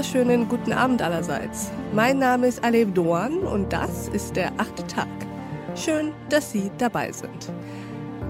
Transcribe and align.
wunderschönen 0.00 0.48
guten 0.48 0.72
Abend 0.72 1.02
allerseits. 1.02 1.70
Mein 1.92 2.18
Name 2.18 2.46
ist 2.46 2.64
Alev 2.64 2.94
Doan 2.94 3.40
und 3.40 3.70
das 3.70 4.08
ist 4.08 4.34
der 4.34 4.50
achte 4.56 4.86
Tag. 4.86 5.08
Schön, 5.76 6.12
dass 6.30 6.52
Sie 6.52 6.70
dabei 6.78 7.12
sind. 7.12 7.52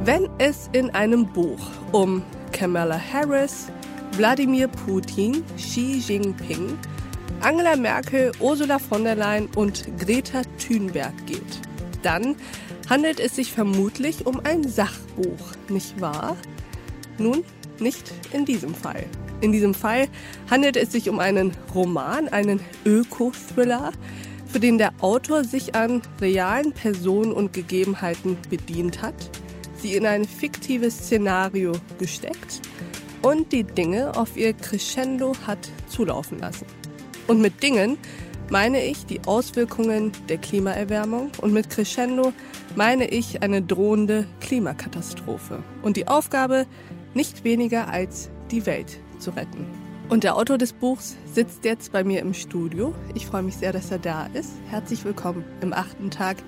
Wenn 0.04 0.28
es 0.38 0.68
in 0.72 0.90
einem 0.90 1.26
Buch 1.26 1.60
um 1.92 2.24
Kamala 2.50 3.00
Harris, 3.00 3.68
Wladimir 4.16 4.66
Putin, 4.66 5.44
Xi 5.56 6.02
Jinping, 6.04 6.76
Angela 7.40 7.76
Merkel, 7.76 8.32
Ursula 8.40 8.80
von 8.80 9.04
der 9.04 9.14
Leyen 9.14 9.48
und 9.54 9.84
Greta 9.96 10.42
Thunberg 10.58 11.14
geht, 11.26 11.60
dann 12.02 12.34
handelt 12.88 13.20
es 13.20 13.36
sich 13.36 13.52
vermutlich 13.52 14.26
um 14.26 14.40
ein 14.42 14.68
Sachbuch, 14.68 15.52
nicht 15.68 16.00
wahr? 16.00 16.36
Nun, 17.16 17.44
nicht 17.78 18.10
in 18.32 18.44
diesem 18.44 18.74
Fall. 18.74 19.04
In 19.40 19.52
diesem 19.52 19.72
Fall 19.72 20.08
handelt 20.50 20.76
es 20.76 20.92
sich 20.92 21.08
um 21.08 21.18
einen 21.18 21.52
Roman, 21.74 22.28
einen 22.28 22.60
Öko-Thriller, 22.84 23.92
für 24.46 24.60
den 24.60 24.78
der 24.78 24.92
Autor 25.00 25.44
sich 25.44 25.74
an 25.74 26.02
realen 26.20 26.72
Personen 26.72 27.32
und 27.32 27.52
Gegebenheiten 27.52 28.36
bedient 28.50 29.00
hat, 29.00 29.14
sie 29.76 29.94
in 29.94 30.04
ein 30.06 30.24
fiktives 30.24 30.98
Szenario 30.98 31.72
gesteckt 31.98 32.60
und 33.22 33.52
die 33.52 33.64
Dinge 33.64 34.16
auf 34.16 34.36
ihr 34.36 34.52
Crescendo 34.52 35.34
hat 35.46 35.70
zulaufen 35.88 36.38
lassen. 36.40 36.66
Und 37.26 37.40
mit 37.40 37.62
Dingen 37.62 37.96
meine 38.50 38.84
ich 38.84 39.06
die 39.06 39.20
Auswirkungen 39.26 40.12
der 40.28 40.38
Klimaerwärmung 40.38 41.30
und 41.40 41.52
mit 41.52 41.70
Crescendo 41.70 42.32
meine 42.74 43.08
ich 43.08 43.42
eine 43.42 43.62
drohende 43.62 44.26
Klimakatastrophe 44.40 45.62
und 45.82 45.96
die 45.96 46.08
Aufgabe, 46.08 46.66
nicht 47.14 47.44
weniger 47.44 47.88
als 47.88 48.30
die 48.50 48.66
Welt 48.66 49.00
zu 49.20 49.30
retten. 49.30 49.66
Und 50.08 50.24
der 50.24 50.36
Autor 50.36 50.58
des 50.58 50.72
Buchs 50.72 51.16
sitzt 51.32 51.64
jetzt 51.64 51.92
bei 51.92 52.02
mir 52.02 52.20
im 52.20 52.34
Studio. 52.34 52.94
Ich 53.14 53.26
freue 53.26 53.42
mich 53.42 53.56
sehr, 53.56 53.72
dass 53.72 53.92
er 53.92 54.00
da 54.00 54.26
ist. 54.26 54.50
Herzlich 54.68 55.04
willkommen 55.04 55.44
im 55.60 55.72
achten 55.72 56.10
Tag, 56.10 56.38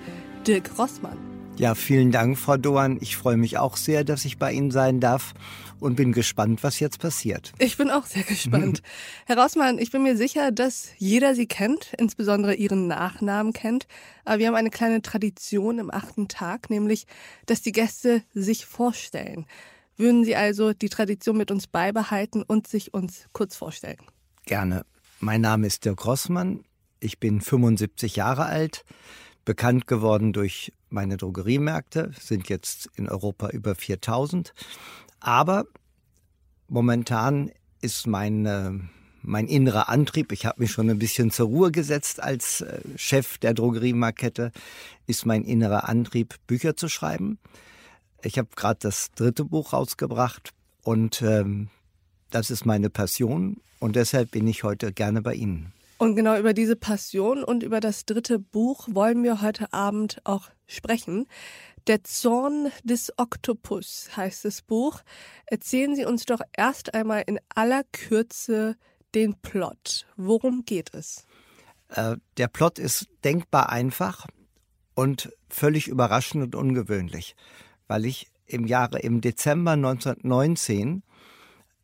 Dirk 0.45 0.77
Rossmann. 0.77 1.17
Ja, 1.55 1.75
vielen 1.75 2.11
Dank, 2.11 2.37
Frau 2.37 2.57
Doan. 2.57 2.97
Ich 2.99 3.15
freue 3.15 3.37
mich 3.37 3.59
auch 3.59 3.77
sehr, 3.77 4.03
dass 4.03 4.25
ich 4.25 4.39
bei 4.39 4.51
Ihnen 4.51 4.71
sein 4.71 4.99
darf 4.99 5.33
und 5.79 5.95
bin 5.95 6.11
gespannt, 6.11 6.63
was 6.63 6.79
jetzt 6.79 6.99
passiert. 6.99 7.53
Ich 7.59 7.77
bin 7.77 7.91
auch 7.91 8.07
sehr 8.07 8.23
gespannt. 8.23 8.81
Herr 9.27 9.37
Rossmann, 9.37 9.77
ich 9.77 9.91
bin 9.91 10.01
mir 10.01 10.17
sicher, 10.17 10.51
dass 10.51 10.89
jeder 10.97 11.35
Sie 11.35 11.45
kennt, 11.45 11.93
insbesondere 11.99 12.55
Ihren 12.55 12.87
Nachnamen 12.87 13.53
kennt. 13.53 13.87
Aber 14.25 14.39
wir 14.39 14.47
haben 14.47 14.55
eine 14.55 14.71
kleine 14.71 15.03
Tradition 15.03 15.77
im 15.77 15.91
achten 15.91 16.27
Tag, 16.27 16.71
nämlich, 16.71 17.05
dass 17.45 17.61
die 17.61 17.71
Gäste 17.71 18.23
sich 18.33 18.65
vorstellen. 18.65 19.45
Würden 19.95 20.25
Sie 20.25 20.35
also 20.35 20.73
die 20.73 20.89
Tradition 20.89 21.37
mit 21.37 21.51
uns 21.51 21.67
beibehalten 21.67 22.43
und 22.43 22.67
sich 22.67 22.93
uns 22.93 23.27
kurz 23.31 23.55
vorstellen? 23.55 23.99
Gerne. 24.45 24.85
Mein 25.19 25.41
Name 25.41 25.67
ist 25.67 25.85
Dirk 25.85 26.05
Rossmann. 26.05 26.63
Ich 26.99 27.19
bin 27.19 27.41
75 27.41 28.15
Jahre 28.15 28.45
alt, 28.45 28.83
bekannt 29.45 29.87
geworden 29.87 30.33
durch 30.33 30.73
meine 30.89 31.17
Drogeriemärkte, 31.17 32.11
sind 32.19 32.49
jetzt 32.49 32.89
in 32.95 33.09
Europa 33.09 33.49
über 33.49 33.75
4000. 33.75 34.53
Aber 35.19 35.65
momentan 36.67 37.51
ist 37.81 38.07
mein, 38.07 38.45
äh, 38.45 38.71
mein 39.21 39.47
innerer 39.47 39.89
Antrieb, 39.89 40.31
ich 40.31 40.45
habe 40.45 40.61
mich 40.61 40.71
schon 40.71 40.89
ein 40.89 40.99
bisschen 40.99 41.29
zur 41.29 41.47
Ruhe 41.47 41.71
gesetzt 41.71 42.21
als 42.21 42.61
äh, 42.61 42.79
Chef 42.95 43.37
der 43.37 43.53
Drogeriemarkette, 43.53 44.51
ist 45.07 45.25
mein 45.25 45.43
innerer 45.43 45.87
Antrieb, 45.87 46.35
Bücher 46.47 46.75
zu 46.75 46.89
schreiben. 46.89 47.37
Ich 48.25 48.37
habe 48.37 48.47
gerade 48.55 48.79
das 48.81 49.11
dritte 49.11 49.43
Buch 49.43 49.73
rausgebracht 49.73 50.51
und 50.81 51.21
ähm, 51.21 51.67
das 52.31 52.51
ist 52.51 52.65
meine 52.65 52.89
Passion 52.89 53.57
und 53.79 53.97
deshalb 53.97 54.31
bin 54.31 54.47
ich 54.47 54.63
heute 54.63 54.93
gerne 54.93 55.21
bei 55.21 55.33
Ihnen. 55.33 55.73
Und 55.97 56.15
genau 56.15 56.37
über 56.37 56.53
diese 56.53 56.77
Passion 56.77 57.43
und 57.43 57.63
über 57.63 57.81
das 57.81 58.05
dritte 58.05 58.39
Buch 58.39 58.87
wollen 58.89 59.23
wir 59.23 59.41
heute 59.41 59.73
Abend 59.73 60.21
auch 60.23 60.49
sprechen. 60.67 61.27
Der 61.87 62.03
Zorn 62.05 62.71
des 62.83 63.11
Oktopus 63.17 64.09
heißt 64.15 64.45
das 64.45 64.61
Buch. 64.61 65.01
Erzählen 65.45 65.95
Sie 65.95 66.05
uns 66.05 66.25
doch 66.25 66.39
erst 66.55 66.93
einmal 66.93 67.23
in 67.27 67.39
aller 67.53 67.83
Kürze 67.91 68.77
den 69.15 69.35
Plot. 69.35 70.07
Worum 70.15 70.63
geht 70.65 70.93
es? 70.93 71.25
Äh, 71.89 72.15
der 72.37 72.47
Plot 72.47 72.79
ist 72.79 73.07
denkbar 73.25 73.69
einfach 73.69 74.27
und 74.95 75.29
völlig 75.49 75.89
überraschend 75.89 76.43
und 76.43 76.55
ungewöhnlich 76.55 77.35
weil 77.87 78.05
ich 78.05 78.27
im 78.45 78.65
Jahre, 78.65 78.99
im 78.99 79.21
Dezember 79.21 79.71
1919 79.71 81.03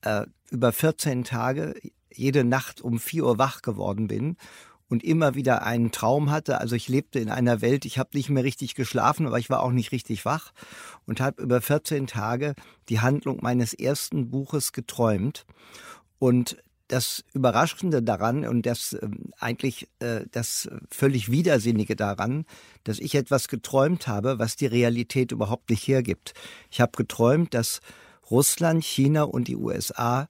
äh, 0.01 0.25
über 0.49 0.71
14 0.71 1.23
Tage 1.23 1.75
jede 2.13 2.43
Nacht 2.43 2.81
um 2.81 2.99
4 2.99 3.25
Uhr 3.25 3.37
wach 3.37 3.61
geworden 3.61 4.07
bin 4.07 4.37
und 4.89 5.03
immer 5.03 5.35
wieder 5.35 5.63
einen 5.63 5.91
Traum 5.91 6.31
hatte. 6.31 6.59
Also 6.59 6.75
ich 6.75 6.87
lebte 6.87 7.19
in 7.19 7.29
einer 7.29 7.61
Welt, 7.61 7.85
ich 7.85 7.99
habe 7.99 8.09
nicht 8.13 8.29
mehr 8.29 8.43
richtig 8.43 8.75
geschlafen, 8.75 9.27
aber 9.27 9.37
ich 9.39 9.49
war 9.49 9.61
auch 9.61 9.71
nicht 9.71 9.91
richtig 9.91 10.25
wach 10.25 10.51
und 11.05 11.21
habe 11.21 11.41
über 11.41 11.61
14 11.61 12.07
Tage 12.07 12.55
die 12.89 12.99
Handlung 12.99 13.39
meines 13.41 13.73
ersten 13.73 14.29
Buches 14.29 14.73
geträumt. 14.73 15.45
Und 16.17 16.57
das 16.89 17.23
Überraschende 17.33 18.03
daran 18.03 18.45
und 18.45 18.65
das 18.65 18.93
äh, 18.93 19.07
eigentlich 19.39 19.87
äh, 19.99 20.25
das 20.31 20.69
völlig 20.89 21.31
Widersinnige 21.31 21.95
daran, 21.95 22.45
dass 22.83 22.99
ich 22.99 23.15
etwas 23.15 23.47
geträumt 23.47 24.07
habe, 24.07 24.39
was 24.39 24.57
die 24.57 24.65
Realität 24.65 25.31
überhaupt 25.31 25.69
nicht 25.69 25.87
hergibt. 25.87 26.33
Ich 26.69 26.81
habe 26.81 26.91
geträumt, 26.97 27.53
dass 27.53 27.79
Russland, 28.29 28.83
China 28.83 29.23
und 29.23 29.47
die 29.47 29.55
USA 29.55 30.27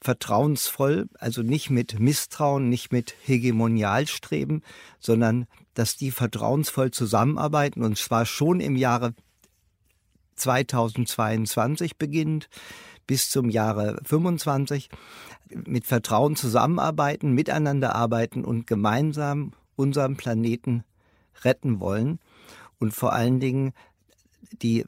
vertrauensvoll, 0.00 1.08
also 1.18 1.42
nicht 1.42 1.70
mit 1.70 1.98
Misstrauen, 1.98 2.68
nicht 2.68 2.92
mit 2.92 3.16
Hegemonialstreben, 3.24 4.62
sondern 5.00 5.46
dass 5.74 5.96
die 5.96 6.10
vertrauensvoll 6.10 6.90
zusammenarbeiten 6.90 7.82
und 7.82 7.98
zwar 7.98 8.26
schon 8.26 8.60
im 8.60 8.76
Jahre 8.76 9.14
2022 10.36 11.96
beginnt 11.96 12.48
bis 13.08 13.30
zum 13.30 13.50
Jahre 13.50 13.98
25 14.04 14.88
mit 15.50 15.86
Vertrauen 15.86 16.36
zusammenarbeiten, 16.36 17.32
miteinander 17.32 17.96
arbeiten 17.96 18.44
und 18.44 18.68
gemeinsam 18.68 19.52
unseren 19.74 20.16
Planeten 20.16 20.84
retten 21.42 21.80
wollen 21.80 22.20
und 22.78 22.92
vor 22.92 23.12
allen 23.12 23.40
Dingen 23.40 23.72
die 24.62 24.84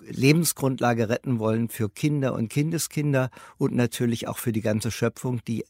Lebensgrundlage 0.00 1.08
retten 1.08 1.38
wollen 1.38 1.68
für 1.68 1.90
Kinder 1.90 2.32
und 2.32 2.48
Kindeskinder 2.48 3.30
und 3.58 3.74
natürlich 3.74 4.28
auch 4.28 4.38
für 4.38 4.52
die 4.52 4.60
ganze 4.60 4.90
Schöpfung, 4.90 5.42
die 5.46 5.64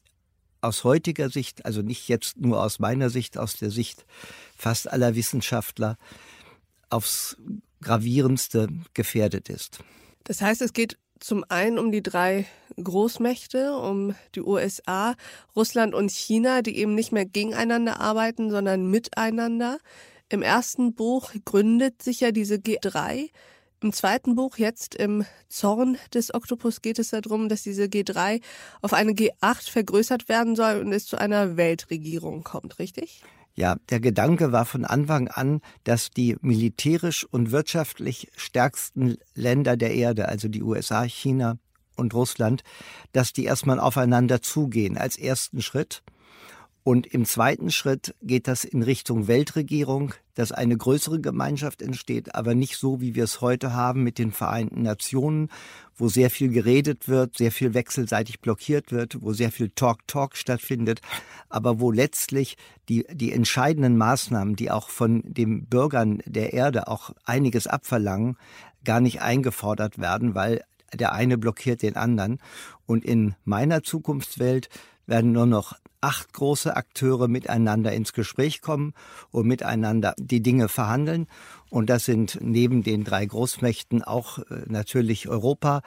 aus 0.61 0.85
heutiger 0.85 1.31
Sicht, 1.31 1.65
also 1.65 1.83
nicht 1.83 2.09
jetzt 2.09 2.39
nur 2.39 2.63
aus 2.63 2.79
meiner 2.79 3.11
Sicht, 3.11 3.39
aus 3.39 3.55
der 3.55 3.71
Sicht 3.71 4.05
fast 4.57 4.91
aller 4.91 5.15
Wissenschaftler, 5.15 5.97
aufs 6.91 7.37
gravierendste 7.81 8.69
gefährdet 8.95 9.49
ist. 9.49 9.81
Das 10.25 10.41
heißt, 10.41 10.63
es 10.63 10.73
geht 10.73 10.99
zum 11.21 11.45
einen 11.49 11.79
um 11.79 11.93
die 11.93 12.03
drei 12.03 12.47
Großmächte, 12.83 13.77
um 13.77 14.15
die 14.35 14.43
USA, 14.43 15.15
Russland 15.55 15.95
und 15.95 16.11
China, 16.11 16.63
die 16.63 16.77
eben 16.79 16.95
nicht 16.95 17.13
mehr 17.13 17.25
gegeneinander 17.25 18.01
arbeiten, 18.01 18.51
sondern 18.51 18.91
miteinander. 18.91 19.79
Im 20.29 20.43
ersten 20.43 20.95
Buch 20.95 21.33
gründet 21.45 22.03
sich 22.03 22.21
ja 22.21 22.33
diese 22.33 22.57
G3. 22.57 23.31
Im 23.83 23.93
zweiten 23.93 24.35
Buch, 24.35 24.57
jetzt 24.57 24.95
im 24.95 25.25
Zorn 25.49 25.99
des 26.13 26.35
Oktopus, 26.35 26.83
geht 26.83 26.99
es 26.99 27.11
darum, 27.11 27.49
dass 27.49 27.63
diese 27.63 27.85
G3 27.85 28.41
auf 28.81 28.93
eine 28.93 29.13
G8 29.13 29.71
vergrößert 29.71 30.29
werden 30.29 30.57
soll 30.57 30.81
und 30.81 30.93
es 30.93 31.07
zu 31.07 31.19
einer 31.19 31.57
Weltregierung 31.57 32.43
kommt, 32.43 32.79
richtig? 32.79 33.23
Ja, 33.57 33.77
der 33.89 34.01
Gedanke 34.01 34.53
war 34.53 34.67
von 34.67 34.85
Anfang 34.85 35.29
an, 35.29 35.63
dass 35.85 36.11
die 36.11 36.37
militärisch 36.43 37.25
und 37.25 37.53
wirtschaftlich 37.53 38.29
stärksten 38.37 39.17
Länder 39.35 39.79
der 39.79 39.95
Erde, 39.95 40.29
also 40.29 40.49
die 40.49 40.63
USA, 40.63 41.05
China 41.05 41.57
und 41.97 42.13
Russland, 42.13 42.63
dass 43.13 43.33
die 43.33 43.45
erstmal 43.45 43.81
aufeinander 43.81 44.43
zugehen 44.43 44.99
als 44.99 45.17
ersten 45.17 45.63
Schritt 45.63 46.03
und 46.87 47.09
im 47.09 47.25
zweiten 47.25 47.73
Schritt 47.73 48.15
geht 48.23 48.47
das 48.47 48.63
in 48.63 48.81
Richtung 48.85 49.27
Weltregierung, 49.27 50.15
dass 50.35 50.53
eine 50.53 50.77
größere 50.77 51.21
Gemeinschaft 51.21 51.83
entsteht, 51.83 52.37
aber 52.37 52.55
nicht 52.55 52.77
so, 52.77 53.01
wie 53.01 53.17
wir 53.17 53.25
es 53.25 53.41
heute 53.41 53.73
haben 53.73 54.05
mit 54.05 54.21
den 54.21 54.31
Vereinten 54.31 54.83
Nationen, 54.83 55.49
wo 55.97 56.07
sehr 56.07 56.31
viel 56.31 56.49
geredet 56.49 57.09
wird, 57.09 57.39
sehr 57.39 57.51
viel 57.51 57.75
wechselseitig 57.75 58.39
blockiert 58.39 58.93
wird, 58.93 59.21
wo 59.21 59.33
sehr 59.33 59.51
viel 59.51 59.71
Talk-Talk 59.71 60.37
stattfindet, 60.37 61.01
aber 61.49 61.81
wo 61.81 61.91
letztlich 61.91 62.57
die, 62.89 63.05
die 63.11 63.33
entscheidenden 63.33 63.97
Maßnahmen, 63.97 64.55
die 64.55 64.71
auch 64.71 64.89
von 64.89 65.25
den 65.25 65.67
Bürgern 65.67 66.23
der 66.25 66.53
Erde 66.53 66.87
auch 66.87 67.11
einiges 67.25 67.67
abverlangen, 67.67 68.37
gar 68.85 69.01
nicht 69.01 69.21
eingefordert 69.21 69.99
werden, 69.99 70.37
weil 70.37 70.63
der 70.95 71.15
eine 71.15 71.37
blockiert 71.37 71.83
den 71.83 71.97
anderen. 71.97 72.39
Und 72.87 73.05
in 73.05 73.35
meiner 73.45 73.83
Zukunftswelt 73.83 74.69
werden 75.09 75.33
nur 75.33 75.47
noch 75.47 75.75
acht 76.01 76.33
große 76.33 76.77
Akteure 76.77 77.29
miteinander 77.29 77.93
ins 77.93 78.13
Gespräch 78.13 78.61
kommen 78.61 78.93
und 79.31 79.47
miteinander 79.47 80.15
die 80.19 80.43
Dinge 80.43 80.69
verhandeln. 80.69 81.27
Und 81.71 81.91
das 81.91 82.05
sind 82.05 82.39
neben 82.41 82.83
den 82.83 83.05
drei 83.05 83.27
Großmächten 83.27 84.03
auch 84.03 84.39
äh, 84.39 84.63
natürlich 84.67 85.29
Europa, 85.29 85.83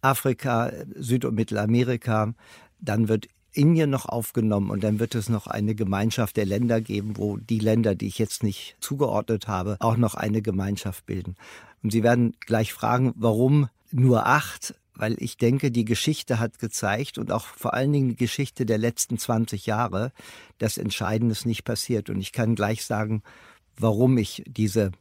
Afrika, 0.00 0.72
Süd- 0.94 1.24
und 1.24 1.34
Mittelamerika. 1.34 2.34
Dann 2.80 3.08
wird 3.08 3.28
Indien 3.52 3.90
noch 3.90 4.06
aufgenommen 4.06 4.70
und 4.70 4.82
dann 4.82 4.98
wird 4.98 5.14
es 5.14 5.28
noch 5.28 5.46
eine 5.46 5.74
Gemeinschaft 5.74 6.36
der 6.36 6.46
Länder 6.46 6.80
geben, 6.80 7.16
wo 7.16 7.36
die 7.36 7.58
Länder, 7.58 7.94
die 7.94 8.06
ich 8.06 8.18
jetzt 8.18 8.42
nicht 8.42 8.76
zugeordnet 8.80 9.46
habe, 9.46 9.76
auch 9.80 9.96
noch 9.96 10.14
eine 10.14 10.42
Gemeinschaft 10.42 11.06
bilden. 11.06 11.36
Und 11.82 11.92
Sie 11.92 12.02
werden 12.02 12.34
gleich 12.40 12.72
fragen, 12.72 13.12
warum 13.16 13.68
nur 13.90 14.26
acht? 14.26 14.74
Weil 14.94 15.16
ich 15.18 15.36
denke, 15.36 15.70
die 15.70 15.84
Geschichte 15.84 16.38
hat 16.38 16.58
gezeigt 16.58 17.18
und 17.18 17.32
auch 17.32 17.46
vor 17.46 17.74
allen 17.74 17.92
Dingen 17.92 18.10
die 18.10 18.16
Geschichte 18.16 18.66
der 18.66 18.78
letzten 18.78 19.18
20 19.18 19.66
Jahre, 19.66 20.12
dass 20.58 20.76
Entscheidendes 20.76 21.46
nicht 21.46 21.64
passiert. 21.64 22.10
Und 22.10 22.20
ich 22.20 22.32
kann 22.32 22.54
gleich 22.54 22.84
sagen, 22.84 23.22
warum 23.76 24.18
ich 24.18 24.42
diese, 24.46 24.92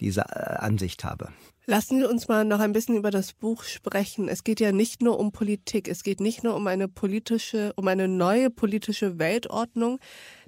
diese 0.00 0.20
äh, 0.22 0.56
Ansicht 0.58 1.04
habe. 1.04 1.30
Lassen 1.66 1.98
Sie 1.98 2.08
uns 2.08 2.28
mal 2.28 2.46
noch 2.46 2.60
ein 2.60 2.72
bisschen 2.72 2.96
über 2.96 3.10
das 3.10 3.34
Buch 3.34 3.62
sprechen. 3.62 4.28
Es 4.28 4.42
geht 4.42 4.58
ja 4.58 4.72
nicht 4.72 5.02
nur 5.02 5.18
um 5.18 5.32
Politik, 5.32 5.86
es 5.86 6.02
geht 6.02 6.18
nicht 6.18 6.42
nur 6.42 6.54
um 6.54 6.66
eine 6.66 6.88
politische, 6.88 7.74
um 7.76 7.88
eine 7.88 8.08
neue 8.08 8.48
politische 8.48 9.18
Weltordnung. 9.18 9.98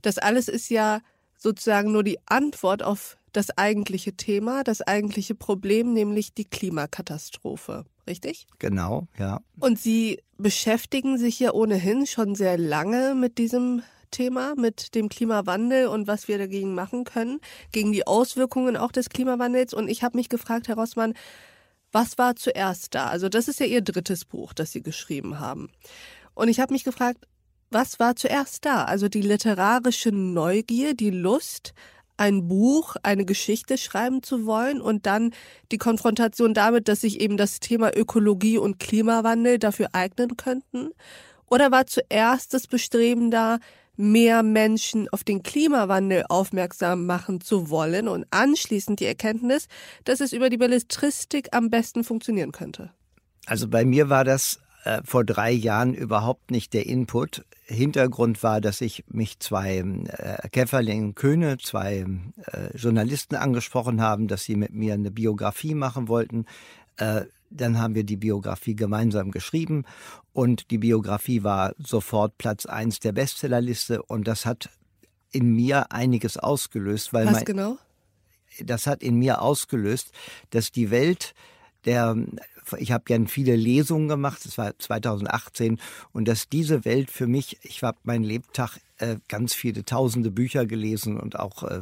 Das 0.00 0.17
alles 0.17 0.49
ist 0.49 0.70
ja 0.70 1.00
sozusagen 1.40 1.90
nur 1.90 2.04
die 2.04 2.19
Antwort 2.26 2.82
auf 2.82 3.16
das 3.32 3.56
eigentliche 3.56 4.12
Thema, 4.12 4.62
das 4.62 4.82
eigentliche 4.82 5.34
Problem, 5.34 5.92
nämlich 5.92 6.34
die 6.34 6.44
Klimakatastrophe. 6.44 7.84
Richtig? 8.06 8.46
Genau, 8.58 9.08
ja. 9.19 9.40
Und 9.58 9.78
Sie 9.78 10.20
beschäftigen 10.37 11.19
sich 11.19 11.38
ja 11.38 11.52
ohnehin 11.52 12.06
schon 12.06 12.34
sehr 12.34 12.58
lange 12.58 13.14
mit 13.14 13.38
diesem 13.38 13.82
Thema 14.10 14.54
mit 14.56 14.94
dem 14.94 15.08
Klimawandel 15.08 15.87
und 15.87 16.06
was 16.06 16.28
wir 16.28 16.38
dagegen 16.38 16.75
machen 16.75 17.04
können, 17.04 17.40
gegen 17.72 17.92
die 17.92 18.06
Auswirkungen 18.06 18.76
auch 18.76 18.92
des 18.92 19.08
Klimawandels. 19.08 19.75
Und 19.75 19.88
ich 19.88 20.02
habe 20.02 20.16
mich 20.16 20.28
gefragt, 20.28 20.69
Herr 20.69 20.76
Rossmann, 20.76 21.14
was 21.92 22.19
war 22.19 22.37
zuerst 22.37 22.94
da? 22.94 23.06
Also 23.06 23.28
das 23.28 23.48
ist 23.48 23.60
ja 23.60 23.66
Ihr 23.66 23.82
drittes 23.82 24.25
Buch, 24.25 24.52
das 24.52 24.72
Sie 24.72 24.82
geschrieben 24.82 25.40
haben. 25.40 25.70
Und 26.34 26.48
ich 26.48 26.60
habe 26.60 26.72
mich 26.72 26.84
gefragt, 26.84 27.26
was 27.70 28.00
war 28.00 28.17
zuerst 28.17 28.64
da? 28.64 28.84
Also 28.84 29.08
die 29.08 29.22
literarische 29.22 30.11
Neugier, 30.11 30.94
die 30.94 31.11
Lust, 31.11 31.72
ein 32.17 32.49
Buch, 32.49 32.96
eine 33.02 33.25
Geschichte 33.25 33.78
schreiben 33.78 34.22
zu 34.22 34.44
wollen 34.44 34.81
und 34.81 35.06
dann 35.06 35.32
die 35.72 35.78
Konfrontation 35.78 36.52
damit, 36.52 36.88
dass 36.88 37.00
sich 37.00 37.20
eben 37.20 37.37
das 37.37 37.61
Thema 37.61 37.96
Ökologie 37.96 38.58
und 38.58 38.78
Klimawandel 38.78 39.58
dafür 39.58 39.88
eignen 39.93 40.37
könnten? 40.37 40.90
Oder 41.46 41.70
war 41.70 41.87
zuerst 41.87 42.52
das 42.52 42.67
Bestreben 42.67 43.31
da, 43.31 43.58
mehr 43.96 44.43
Menschen 44.43 45.08
auf 45.11 45.25
den 45.25 45.43
Klimawandel 45.43 46.25
aufmerksam 46.28 47.06
machen 47.06 47.40
zu 47.40 47.69
wollen 47.70 48.08
und 48.08 48.25
anschließend 48.31 49.00
die 49.00 49.05
Erkenntnis, 49.05 49.66
dass 50.05 50.20
es 50.20 50.32
über 50.32 50.49
die 50.49 50.56
Belletristik 50.56 51.49
am 51.52 51.69
besten 51.70 52.02
funktionieren 52.02 52.52
könnte? 52.52 52.90
Also 53.46 53.69
bei 53.69 53.84
mir 53.84 54.08
war 54.08 54.25
das 54.25 54.58
äh, 54.84 55.02
vor 55.04 55.24
drei 55.24 55.50
Jahren 55.50 55.94
überhaupt 55.94 56.50
nicht 56.50 56.72
der 56.72 56.86
Input. 56.86 57.44
Hintergrund 57.64 58.42
war, 58.42 58.60
dass 58.60 58.80
ich 58.80 59.04
mich 59.08 59.38
zwei 59.38 59.78
äh, 59.78 60.48
Käferling 60.48 61.14
Köhne, 61.14 61.58
zwei 61.58 62.06
äh, 62.46 62.76
Journalisten 62.76 63.36
angesprochen 63.36 64.00
haben, 64.00 64.26
dass 64.28 64.44
sie 64.44 64.56
mit 64.56 64.72
mir 64.72 64.94
eine 64.94 65.10
Biografie 65.10 65.74
machen 65.74 66.08
wollten. 66.08 66.46
Äh, 66.96 67.22
dann 67.50 67.78
haben 67.78 67.94
wir 67.94 68.04
die 68.04 68.16
Biografie 68.16 68.76
gemeinsam 68.76 69.32
geschrieben 69.32 69.84
und 70.32 70.70
die 70.70 70.78
Biografie 70.78 71.42
war 71.42 71.74
sofort 71.78 72.38
Platz 72.38 72.64
eins 72.64 73.00
der 73.00 73.12
Bestsellerliste 73.12 74.02
und 74.02 74.28
das 74.28 74.46
hat 74.46 74.70
in 75.32 75.54
mir 75.54 75.92
einiges 75.92 76.36
ausgelöst. 76.36 77.12
Weil 77.12 77.26
Was 77.26 77.32
mein, 77.34 77.44
genau? 77.44 77.78
Das 78.64 78.86
hat 78.86 79.02
in 79.02 79.16
mir 79.16 79.42
ausgelöst, 79.42 80.12
dass 80.50 80.72
die 80.72 80.90
Welt 80.90 81.34
der 81.84 82.16
ich 82.78 82.92
habe 82.92 83.04
gern 83.04 83.26
viele 83.26 83.56
Lesungen 83.56 84.08
gemacht, 84.08 84.44
das 84.44 84.58
war 84.58 84.78
2018, 84.78 85.80
und 86.12 86.28
dass 86.28 86.48
diese 86.48 86.84
Welt 86.84 87.10
für 87.10 87.26
mich, 87.26 87.58
ich 87.62 87.82
habe 87.82 87.98
meinen 88.04 88.24
Lebtag 88.24 88.78
äh, 88.98 89.16
ganz 89.28 89.54
viele 89.54 89.84
tausende 89.84 90.30
Bücher 90.30 90.66
gelesen 90.66 91.18
und 91.18 91.38
auch 91.38 91.62
äh, 91.64 91.80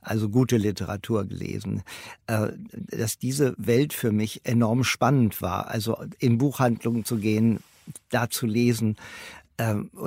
also 0.00 0.28
gute 0.28 0.56
Literatur 0.56 1.24
gelesen, 1.24 1.82
äh, 2.26 2.48
dass 2.72 3.18
diese 3.18 3.54
Welt 3.56 3.92
für 3.92 4.12
mich 4.12 4.42
enorm 4.44 4.84
spannend 4.84 5.40
war. 5.42 5.68
Also 5.68 5.96
in 6.18 6.38
Buchhandlungen 6.38 7.04
zu 7.04 7.16
gehen, 7.16 7.60
da 8.10 8.30
zu 8.30 8.46
lesen, 8.46 8.96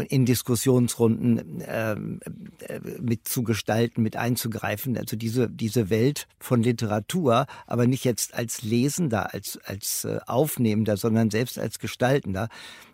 in 0.10 0.26
Diskussionsrunden 0.26 1.64
ähm, 1.68 2.20
äh, 2.68 2.80
mitzugestalten, 3.02 4.02
mit 4.02 4.16
einzugreifen. 4.16 4.98
Also 4.98 5.16
diese, 5.16 5.50
diese 5.50 5.90
Welt 5.90 6.28
von 6.40 6.64
Literatur, 6.64 7.46
aber 7.68 7.86
nicht 7.86 8.04
jetzt 8.04 8.34
als 8.34 8.64
Lesender, 8.64 9.34
als, 9.34 9.60
als 9.66 10.06
äh, 10.06 10.20
Aufnehmender, 10.26 10.98
sondern 10.98 11.30
selbst 11.30 11.60
als 11.60 11.80
Gestaltender. 11.80 12.50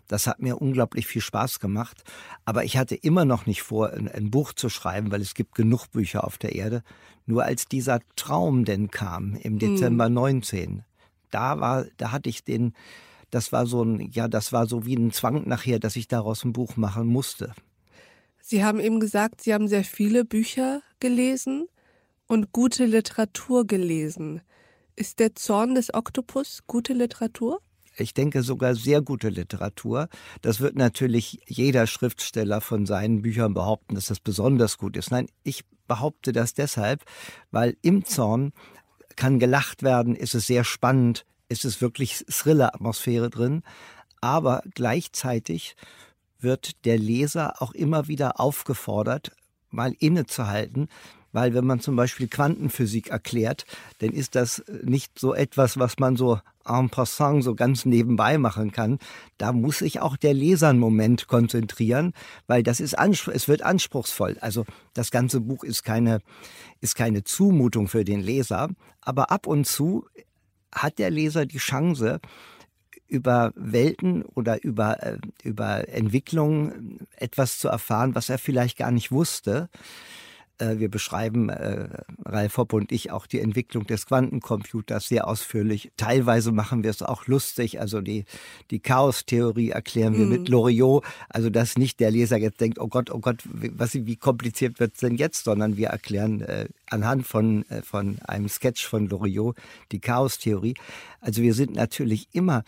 Das 0.07 0.25
hat 0.25 0.41
mir 0.41 0.59
unglaublich 0.59 1.05
viel 1.05 1.21
Spaß 1.21 1.59
gemacht. 1.59 2.03
Aber 2.43 2.63
ich 2.63 2.77
hatte 2.77 2.95
immer 2.95 3.25
noch 3.25 3.45
nicht 3.45 3.61
vor, 3.61 3.93
ein, 3.93 4.07
ein, 4.07 4.31
Buch 4.31 4.53
zu 4.53 4.67
schreiben, 4.69 5.11
weil 5.11 5.21
es 5.21 5.35
gibt 5.35 5.55
genug 5.55 5.87
Bücher 5.91 6.23
auf 6.23 6.37
der 6.37 6.55
Erde. 6.55 6.83
Nur 7.25 7.43
als 7.43 7.67
dieser 7.67 7.99
Traum 8.15 8.65
denn 8.65 8.89
kam 8.89 9.35
im 9.35 9.59
Dezember 9.59 10.05
hm. 10.05 10.13
19, 10.13 10.83
da 11.29 11.59
war, 11.59 11.85
da 11.97 12.11
hatte 12.11 12.29
ich 12.29 12.43
den, 12.43 12.73
das 13.31 13.51
war 13.51 13.65
so 13.65 13.83
ein, 13.83 14.11
ja, 14.11 14.27
das 14.27 14.51
war 14.51 14.67
so 14.67 14.85
wie 14.85 14.95
ein 14.95 15.11
Zwang 15.11 15.47
nachher, 15.47 15.79
dass 15.79 15.95
ich 15.95 16.07
daraus 16.07 16.43
ein 16.43 16.53
Buch 16.53 16.77
machen 16.77 17.07
musste. 17.07 17.53
Sie 18.41 18.63
haben 18.63 18.79
eben 18.79 18.99
gesagt, 18.99 19.41
Sie 19.41 19.53
haben 19.53 19.67
sehr 19.67 19.83
viele 19.83 20.25
Bücher 20.25 20.81
gelesen 20.99 21.67
und 22.27 22.51
gute 22.51 22.85
Literatur 22.85 23.67
gelesen. 23.67 24.41
Ist 24.95 25.19
der 25.19 25.35
Zorn 25.35 25.75
des 25.75 25.93
Oktopus 25.93 26.61
gute 26.67 26.93
Literatur? 26.93 27.59
ich 27.99 28.13
denke 28.13 28.43
sogar 28.43 28.75
sehr 28.75 29.01
gute 29.01 29.29
Literatur. 29.29 30.07
Das 30.41 30.59
wird 30.59 30.75
natürlich 30.75 31.39
jeder 31.47 31.87
Schriftsteller 31.87 32.61
von 32.61 32.85
seinen 32.85 33.21
Büchern 33.21 33.53
behaupten, 33.53 33.95
dass 33.95 34.05
das 34.05 34.19
besonders 34.19 34.77
gut 34.77 34.97
ist. 34.97 35.11
Nein, 35.11 35.27
ich 35.43 35.63
behaupte 35.87 36.31
das 36.31 36.53
deshalb, 36.53 37.03
weil 37.51 37.75
im 37.81 38.05
Zorn 38.05 38.53
kann 39.15 39.39
gelacht 39.39 39.83
werden, 39.83 40.15
ist 40.15 40.35
es 40.35 40.47
sehr 40.47 40.63
spannend, 40.63 41.25
ist 41.49 41.65
es 41.65 41.81
wirklich 41.81 42.25
Thriller-Atmosphäre 42.29 43.29
drin, 43.29 43.63
aber 44.21 44.63
gleichzeitig 44.73 45.75
wird 46.39 46.85
der 46.85 46.97
Leser 46.97 47.61
auch 47.61 47.73
immer 47.73 48.07
wieder 48.07 48.39
aufgefordert, 48.39 49.31
mal 49.69 49.93
innezuhalten, 49.99 50.87
weil 51.31 51.53
wenn 51.53 51.65
man 51.65 51.79
zum 51.79 51.95
Beispiel 51.95 52.27
Quantenphysik 52.27 53.09
erklärt, 53.09 53.65
dann 53.99 54.11
ist 54.11 54.35
das 54.35 54.63
nicht 54.83 55.19
so 55.19 55.33
etwas, 55.33 55.77
was 55.77 55.99
man 55.99 56.15
so 56.15 56.39
en 56.65 56.89
passant 56.89 57.43
so 57.43 57.55
ganz 57.55 57.85
nebenbei 57.85 58.37
machen 58.37 58.71
kann. 58.71 58.99
Da 59.37 59.51
muss 59.53 59.79
sich 59.79 60.01
auch 60.01 60.17
der 60.17 60.33
Leser 60.33 60.69
einen 60.69 60.79
Moment 60.79 61.27
konzentrieren, 61.27 62.13
weil 62.47 62.63
das 62.63 62.79
ist 62.79 62.95
es 62.97 63.47
wird 63.47 63.61
anspruchsvoll. 63.61 64.37
Also 64.41 64.65
das 64.93 65.11
ganze 65.11 65.41
Buch 65.41 65.63
ist 65.63 65.83
keine 65.83 66.21
ist 66.81 66.95
keine 66.95 67.23
Zumutung 67.23 67.87
für 67.87 68.05
den 68.05 68.21
Leser, 68.21 68.69
aber 69.01 69.31
ab 69.31 69.47
und 69.47 69.65
zu 69.65 70.05
hat 70.73 70.99
der 70.99 71.09
Leser 71.09 71.45
die 71.45 71.57
Chance 71.57 72.19
über 73.07 73.51
Welten 73.55 74.23
oder 74.23 74.63
über, 74.63 75.01
äh, 75.03 75.17
über 75.43 75.87
Entwicklungen 75.89 77.07
etwas 77.15 77.57
zu 77.57 77.67
erfahren, 77.67 78.15
was 78.15 78.29
er 78.29 78.37
vielleicht 78.37 78.77
gar 78.77 78.91
nicht 78.91 79.11
wusste. 79.11 79.69
Äh, 80.59 80.79
wir 80.79 80.89
beschreiben, 80.89 81.49
äh, 81.49 81.87
Ralf 82.25 82.57
Hopp 82.57 82.73
und 82.73 82.91
ich, 82.91 83.11
auch 83.11 83.25
die 83.25 83.39
Entwicklung 83.39 83.87
des 83.87 84.05
Quantencomputers 84.05 85.07
sehr 85.07 85.27
ausführlich. 85.27 85.91
Teilweise 85.97 86.51
machen 86.51 86.83
wir 86.83 86.89
es 86.89 87.01
auch 87.01 87.27
lustig. 87.27 87.79
Also 87.79 88.01
die, 88.01 88.25
die 88.69 88.79
Chaos-Theorie 88.79 89.69
erklären 89.71 90.17
wir 90.17 90.25
mhm. 90.25 90.31
mit 90.31 90.49
Loriot. 90.49 91.05
Also 91.29 91.49
dass 91.49 91.77
nicht 91.77 91.99
der 91.99 92.11
Leser 92.11 92.37
jetzt 92.37 92.59
denkt, 92.59 92.79
oh 92.79 92.87
Gott, 92.87 93.09
oh 93.09 93.19
Gott, 93.19 93.43
was, 93.45 93.93
wie 93.95 94.17
kompliziert 94.17 94.79
wird 94.79 94.93
es 94.95 94.99
denn 94.99 95.15
jetzt, 95.15 95.45
sondern 95.45 95.77
wir 95.77 95.87
erklären 95.87 96.41
äh, 96.41 96.67
anhand 96.89 97.25
von, 97.25 97.65
äh, 97.69 97.81
von 97.81 98.19
einem 98.27 98.49
Sketch 98.49 98.85
von 98.85 99.07
Loriot 99.07 99.55
die 99.91 99.99
Chaos-Theorie. 99.99 100.75
Also 101.21 101.41
wir 101.41 101.53
sind 101.53 101.73
natürlich 101.73 102.27
immer 102.33 102.63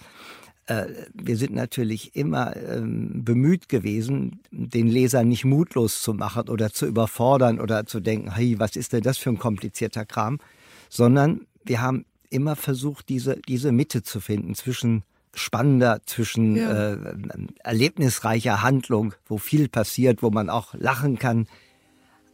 wir 1.13 1.37
sind 1.37 1.53
natürlich 1.53 2.15
immer 2.15 2.55
ähm, 2.55 3.23
bemüht 3.23 3.69
gewesen, 3.69 4.39
den 4.51 4.87
Leser 4.87 5.23
nicht 5.23 5.45
mutlos 5.45 6.01
zu 6.01 6.13
machen 6.13 6.49
oder 6.49 6.71
zu 6.71 6.85
überfordern 6.85 7.59
oder 7.59 7.85
zu 7.85 7.99
denken, 7.99 8.35
hey, 8.35 8.59
was 8.59 8.75
ist 8.75 8.93
denn 8.93 9.01
das 9.01 9.17
für 9.17 9.29
ein 9.29 9.39
komplizierter 9.39 10.05
Kram, 10.05 10.39
sondern 10.89 11.41
wir 11.65 11.81
haben 11.81 12.05
immer 12.29 12.55
versucht, 12.55 13.09
diese, 13.09 13.37
diese 13.47 13.71
Mitte 13.71 14.03
zu 14.03 14.19
finden 14.19 14.55
zwischen 14.55 15.03
spannender, 15.33 16.01
zwischen 16.05 16.55
ja. 16.55 16.93
äh, 16.93 17.15
erlebnisreicher 17.63 18.61
Handlung, 18.61 19.13
wo 19.25 19.37
viel 19.37 19.69
passiert, 19.69 20.23
wo 20.23 20.29
man 20.29 20.49
auch 20.49 20.73
lachen 20.73 21.19
kann, 21.19 21.47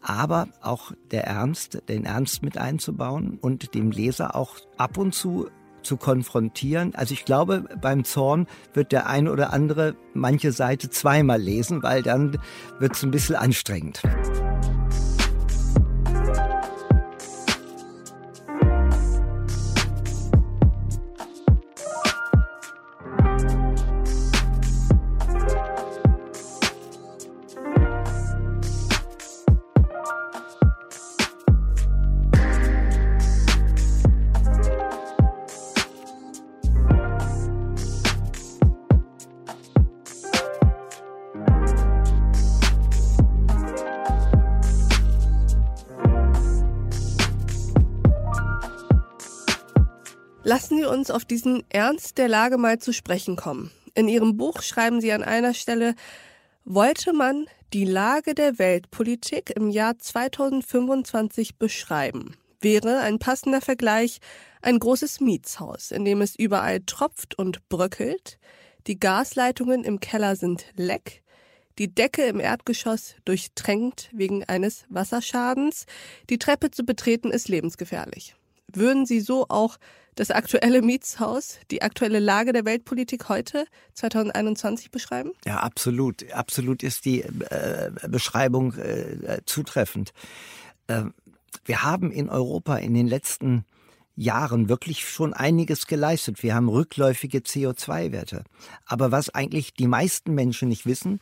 aber 0.02 0.48
auch 0.62 0.94
der 1.12 1.26
Ernst, 1.26 1.84
den 1.90 2.06
Ernst 2.06 2.42
mit 2.44 2.58
einzubauen 2.58 3.38
und 3.42 3.74
dem 3.74 3.92
Leser 3.92 4.36
auch 4.36 4.56
ab 4.78 4.98
und 4.98 5.14
zu 5.14 5.50
zu 5.88 5.98
konfrontieren. 5.98 6.94
Also 6.94 7.14
ich 7.14 7.26
glaube, 7.26 7.64
beim 7.82 8.04
Zorn 8.04 8.46
wird 8.74 8.92
der 8.92 9.08
ein 9.08 9.28
oder 9.28 9.54
andere 9.54 9.96
manche 10.14 10.52
Seite 10.52 10.90
zweimal 10.90 11.42
lesen, 11.42 11.82
weil 11.82 12.04
dann 12.04 12.38
wird 12.80 12.94
es 12.94 13.04
ein 13.04 13.12
bisschen 13.12 13.36
anstrengend. 13.36 14.04
Lassen 50.48 50.78
Sie 50.78 50.86
uns 50.86 51.12
auf 51.12 51.26
diesen 51.26 51.66
Ernst 51.68 52.18
der 52.18 52.30
Lage 52.30 52.58
mal 52.58 52.80
zu 52.80 52.94
sprechen 52.94 53.36
kommen. 53.36 53.70
In 53.96 54.08
Ihrem 54.08 54.38
Buch 54.38 54.62
schreiben 54.62 55.02
Sie 55.02 55.12
an 55.12 55.22
einer 55.22 55.54
Stelle, 55.54 55.94
wollte 56.64 57.12
man 57.12 57.48
die 57.74 57.84
Lage 57.84 58.34
der 58.34 58.58
Weltpolitik 58.58 59.52
im 59.58 59.68
Jahr 59.68 60.00
2025 60.00 61.58
beschreiben, 61.58 62.38
wäre 62.62 63.00
ein 63.00 63.20
passender 63.20 63.60
Vergleich 63.60 64.20
ein 64.62 64.80
großes 64.80 65.20
Mietshaus, 65.20 65.92
in 65.92 66.06
dem 66.06 66.22
es 66.22 66.34
überall 66.38 66.80
tropft 66.80 67.38
und 67.38 67.68
bröckelt, 67.68 68.40
die 68.88 68.98
Gasleitungen 68.98 69.84
im 69.84 70.00
Keller 70.00 70.38
sind 70.38 70.68
leck, 70.78 71.24
die 71.78 71.94
Decke 71.94 72.24
im 72.24 72.40
Erdgeschoss 72.40 73.16
durchtränkt 73.26 74.10
wegen 74.14 74.46
eines 74.46 74.86
Wasserschadens, 74.88 75.88
die 76.30 76.40
Treppe 76.40 76.72
zu 76.72 76.86
betreten 76.86 77.32
ist 77.32 77.50
lebensgefährlich. 77.50 78.38
Würden 78.72 79.06
Sie 79.06 79.20
so 79.20 79.48
auch 79.50 79.78
das 80.18 80.32
aktuelle 80.32 80.82
Mietshaus, 80.82 81.60
die 81.70 81.84
aktuelle 81.84 82.20
Lage 82.20 82.52
der 82.52 82.66
Weltpolitik 82.66 83.30
heute, 83.30 83.66
2021, 83.94 84.92
beschreiben? 84.92 85.32
Ja, 85.46 85.60
absolut. 85.60 86.30
Absolut 86.34 86.84
ist 86.84 87.06
die 87.06 87.22
äh, 87.22 87.92
Beschreibung 88.10 88.74
äh, 88.74 89.40
zutreffend. 89.46 90.12
Äh, 90.88 91.04
wir 91.66 91.84
haben 91.84 92.12
in 92.12 92.30
Europa 92.30 92.78
in 92.78 92.94
den 92.94 93.08
letzten 93.08 93.64
Jahren 94.18 94.68
wirklich 94.68 95.08
schon 95.08 95.34
einiges 95.34 95.86
geleistet. 95.86 96.42
Wir 96.42 96.56
haben 96.56 96.70
rückläufige 96.70 97.38
CO2-Werte. 97.38 98.44
Aber 98.88 99.12
was 99.12 99.30
eigentlich 99.30 99.76
die 99.76 99.88
meisten 99.88 100.34
Menschen 100.34 100.70
nicht 100.70 100.88
wissen, 100.88 101.22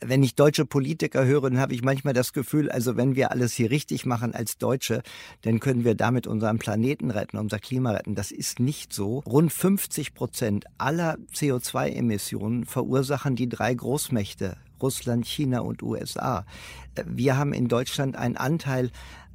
wenn 0.00 0.22
ich 0.22 0.34
deutsche 0.34 0.66
Politiker 0.66 1.24
höre, 1.24 1.48
dann 1.48 1.58
habe 1.58 1.72
ich 1.72 1.82
manchmal 1.82 2.12
das 2.12 2.34
Gefühl, 2.34 2.70
also 2.70 2.96
wenn 2.98 3.16
wir 3.16 3.30
alles 3.32 3.54
hier 3.54 3.70
richtig 3.70 4.04
machen 4.04 4.34
als 4.34 4.58
Deutsche, 4.58 5.02
dann 5.40 5.58
können 5.58 5.84
wir 5.84 5.94
damit 5.94 6.26
unseren 6.26 6.58
Planeten 6.58 7.10
retten, 7.10 7.38
unser 7.38 7.58
Klima 7.58 7.92
retten. 7.92 8.14
Das 8.14 8.30
ist 8.30 8.60
nicht 8.60 8.92
so. 8.92 9.20
Rund 9.20 9.50
50 9.50 10.12
Prozent 10.12 10.66
aller 10.76 11.16
CO2-Emissionen 11.34 12.66
verursachen 12.66 13.36
die 13.36 13.48
drei 13.48 13.72
Großmächte 13.72 14.58
Russland, 14.82 15.26
China 15.26 15.60
und 15.60 15.82
USA. 15.82 16.44
Wir 17.06 17.38
haben 17.38 17.54
in 17.54 17.68
Deutschland 17.68 18.16
einen 18.16 18.36
Anteil 18.36 18.90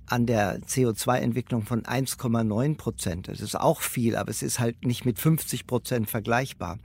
an 0.10 0.25
der 0.25 0.60
CO2-Entwicklung 0.62 1.63
von 1.63 1.84
1,9 1.84 2.78
Prozent. 2.78 3.28
Das 3.28 3.42
ist 3.42 3.56
auch 3.56 3.82
viel, 3.82 4.16
aber 4.16 4.30
es 4.30 4.42
ist 4.42 4.60
halt 4.60 4.86
nicht 4.86 5.06
mit 5.06 5.20
50 5.20 5.68
Prozent 5.68 6.10
vergleichbar. 6.10 6.80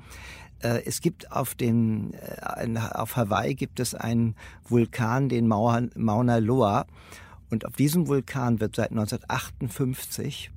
Äh, 0.60 0.82
es 0.84 1.00
gibt 1.00 1.32
auf 1.32 1.54
den, 1.54 2.14
äh, 2.14 2.78
auf 2.92 3.16
Hawaii 3.16 3.54
gibt 3.54 3.80
es 3.80 3.94
einen 3.94 4.34
Vulkan, 4.68 5.28
den 5.28 5.48
Mauna 5.48 6.36
Loa. 6.38 6.86
Und 7.50 7.66
auf 7.66 7.76
diesem 7.76 8.08
Vulkan 8.08 8.60
wird 8.60 8.76
seit 8.76 8.90
1958 8.90 10.50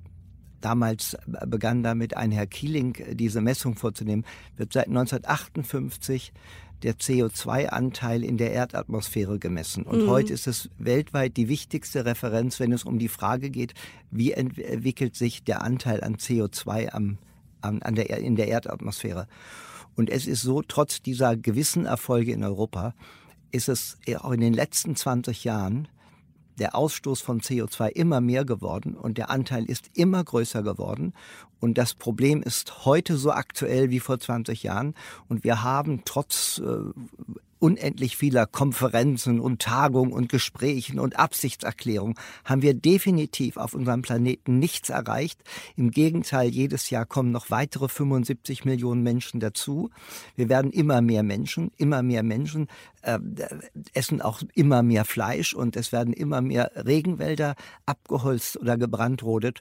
Damals 0.62 1.16
begann 1.46 1.84
damit 1.84 2.18
ein 2.18 2.32
Herr 2.32 2.48
Keeling 2.48 2.98
diese 3.12 3.42
Messung 3.42 3.76
vorzunehmen, 3.76 4.26
wird 4.56 4.74
seit 4.74 4.88
1958 4.88 6.34
der 6.84 6.96
CO2-Anteil 6.96 8.24
in 8.24 8.38
der 8.38 8.51
Erdatmosphäre 8.51 9.39
gemessen. 9.39 9.84
Und 9.84 10.03
mhm. 10.03 10.10
heute 10.10 10.34
ist 10.34 10.48
es 10.48 10.69
weltweit 10.77 11.38
die 11.38 11.50
wichtigste 11.50 12.05
Referenz, 12.05 12.60
wenn 12.60 12.72
es 12.72 12.84
um 12.84 13.00
die 13.00 13.07
Frage 13.07 13.50
geht, 13.50 13.74
wie 14.12 14.31
entwickelt 14.31 15.15
sich 15.15 15.43
der 15.43 15.62
Anteil 15.62 16.03
an 16.03 16.17
CO2 16.17 16.89
am, 16.89 17.17
an, 17.62 17.81
an 17.81 17.96
der, 17.96 18.10
in 18.17 18.36
der 18.36 18.48
Erdatmosphäre. 18.48 19.27
Und 19.96 20.10
es 20.10 20.27
ist 20.27 20.41
so, 20.41 20.62
trotz 20.62 21.01
dieser 21.01 21.36
gewissen 21.36 21.86
Erfolge 21.86 22.31
in 22.31 22.43
Europa, 22.43 22.93
ist 23.51 23.69
es 23.69 23.98
auch 24.19 24.31
in 24.31 24.41
den 24.41 24.53
letzten 24.53 24.96
20 24.96 25.43
Jahren 25.43 25.88
der 26.60 26.75
Ausstoß 26.75 27.22
von 27.22 27.41
CO2 27.41 27.89
immer 27.89 28.22
mehr 28.22 28.46
geworden 28.46 28.96
und 28.96 29.17
der 29.17 29.29
Anteil 29.29 29.65
ist 29.65 29.89
immer 29.93 30.24
größer 30.24 30.63
geworden. 30.63 31.13
Und 31.60 31.78
das 31.78 31.94
Problem 31.94 32.44
ist 32.44 32.86
heute 32.86 33.18
so 33.18 33.32
aktuell 33.32 33.90
wie 33.90 34.00
vor 34.00 34.20
20 34.20 34.64
Jahren. 34.64 34.96
Und 35.28 35.44
wir 35.44 35.64
haben 35.64 36.04
trotz 36.06 36.60
äh, 36.60 36.78
unendlich 37.60 38.18
vieler 38.18 38.46
Konferenzen 38.46 39.40
und 39.40 39.62
Tagungen 39.62 40.12
und 40.12 40.30
Gesprächen 40.30 41.00
und 41.00 41.18
Absichtserklärungen 41.18 42.16
haben 42.46 42.62
wir 42.62 42.74
definitiv 42.74 43.58
auf 43.58 43.74
unserem 43.74 44.02
Planeten 44.02 44.60
nichts 44.60 44.90
erreicht. 44.90 45.42
Im 45.76 45.92
Gegenteil, 45.92 46.50
jedes 46.50 46.90
Jahr 46.90 47.06
kommen 47.06 47.32
noch 47.32 47.50
weitere 47.50 47.88
75 47.88 48.66
Millionen 48.66 49.02
Menschen 49.02 49.40
dazu. 49.40 49.90
Wir 50.36 50.50
werden 50.50 50.72
immer 50.72 51.02
mehr 51.02 51.24
Menschen, 51.24 51.72
immer 51.78 52.04
mehr 52.04 52.24
Menschen 52.24 52.68
äh, 53.01 53.20
essen 53.94 54.22
auch 54.22 54.42
immer 54.54 54.84
mehr 54.84 55.06
Fleisch 55.06 55.54
und 55.54 55.75
es 55.75 55.92
werden 55.92 56.13
immer 56.13 56.42
mehr 56.42 56.72
Regenwälder 56.75 57.56
abgeholzt 57.86 58.58
oder 58.58 58.77
gebrandrodet. 58.77 59.60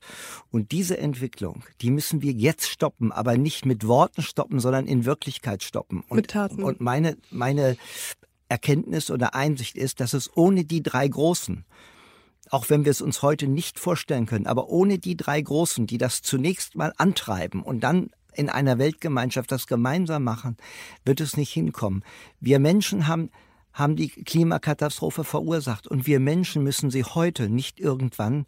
Und 0.51 0.73
diese 0.73 0.99
Entwicklung, 0.99 1.65
die 1.81 1.91
müssen 1.91 2.23
wir 2.23 2.33
jetzt 2.33 2.69
stoppen, 2.69 3.13
aber 3.13 3.37
nicht 3.37 3.67
mit 3.67 3.87
Worten 3.87 4.23
stoppen, 4.23 4.61
sondern 4.61 4.87
in 4.87 5.05
Wirklichkeit 5.05 5.63
stoppen. 5.63 6.03
Und, 6.09 6.17
mit 6.17 6.31
Taten. 6.31 6.63
Und 6.63 6.81
meine, 6.81 7.17
meine 7.31 7.77
Erkenntnis 8.49 9.11
oder 9.11 9.35
Einsicht 9.35 9.77
ist, 9.77 10.01
dass 10.01 10.13
es 10.13 10.35
ohne 10.37 10.65
die 10.65 10.83
drei 10.83 11.09
Großen, 11.09 11.65
auch 12.51 12.71
wenn 12.71 12.85
wir 12.85 12.93
es 12.93 13.01
uns 13.01 13.23
heute 13.23 13.49
nicht 13.49 13.79
vorstellen 13.79 14.27
können, 14.27 14.47
aber 14.47 14.69
ohne 14.69 14.99
die 14.99 15.17
drei 15.17 15.41
Großen, 15.41 15.87
die 15.87 15.99
das 15.99 16.23
zunächst 16.23 16.77
mal 16.77 16.93
antreiben 16.97 17.63
und 17.63 17.81
dann 17.81 18.11
in 18.37 18.49
einer 18.49 18.79
Weltgemeinschaft 18.79 19.51
das 19.51 19.67
gemeinsam 19.67 20.25
machen, 20.25 20.57
wird 21.05 21.21
es 21.21 21.37
nicht 21.37 21.53
hinkommen. 21.53 22.05
Wir 22.41 22.59
Menschen 22.59 23.07
haben 23.07 23.31
haben 23.73 23.95
die 23.95 24.09
Klimakatastrophe 24.09 25.23
verursacht 25.23 25.87
und 25.87 26.07
wir 26.07 26.19
Menschen 26.19 26.63
müssen 26.63 26.91
sie 26.91 27.05
heute, 27.05 27.51
nicht 27.51 27.79
irgendwann, 27.79 28.47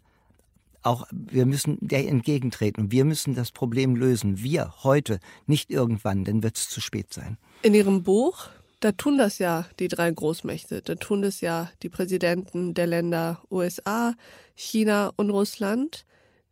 auch 0.81 1.05
wir 1.11 1.45
müssen 1.45 1.77
der 1.81 2.07
entgegentreten 2.07 2.85
und 2.85 2.91
wir 2.91 3.05
müssen 3.05 3.35
das 3.35 3.51
Problem 3.51 3.95
lösen. 3.95 4.41
Wir 4.41 4.73
heute, 4.83 5.19
nicht 5.45 5.69
irgendwann, 5.69 6.23
denn 6.23 6.41
wird 6.41 6.57
es 6.57 6.67
zu 6.67 6.81
spät 6.81 7.13
sein. 7.13 7.37
In 7.61 7.75
Ihrem 7.75 8.01
Buch 8.01 8.49
da 8.79 8.93
tun 8.93 9.17
das 9.17 9.39
ja 9.39 9.65
die 9.79 9.89
drei 9.89 10.09
Großmächte, 10.09 10.81
da 10.81 10.95
tun 10.95 11.21
das 11.21 11.41
ja 11.41 11.69
die 11.83 11.89
Präsidenten 11.89 12.73
der 12.73 12.87
Länder 12.87 13.41
USA, 13.51 14.15
China 14.55 15.11
und 15.17 15.29
Russland. 15.29 16.05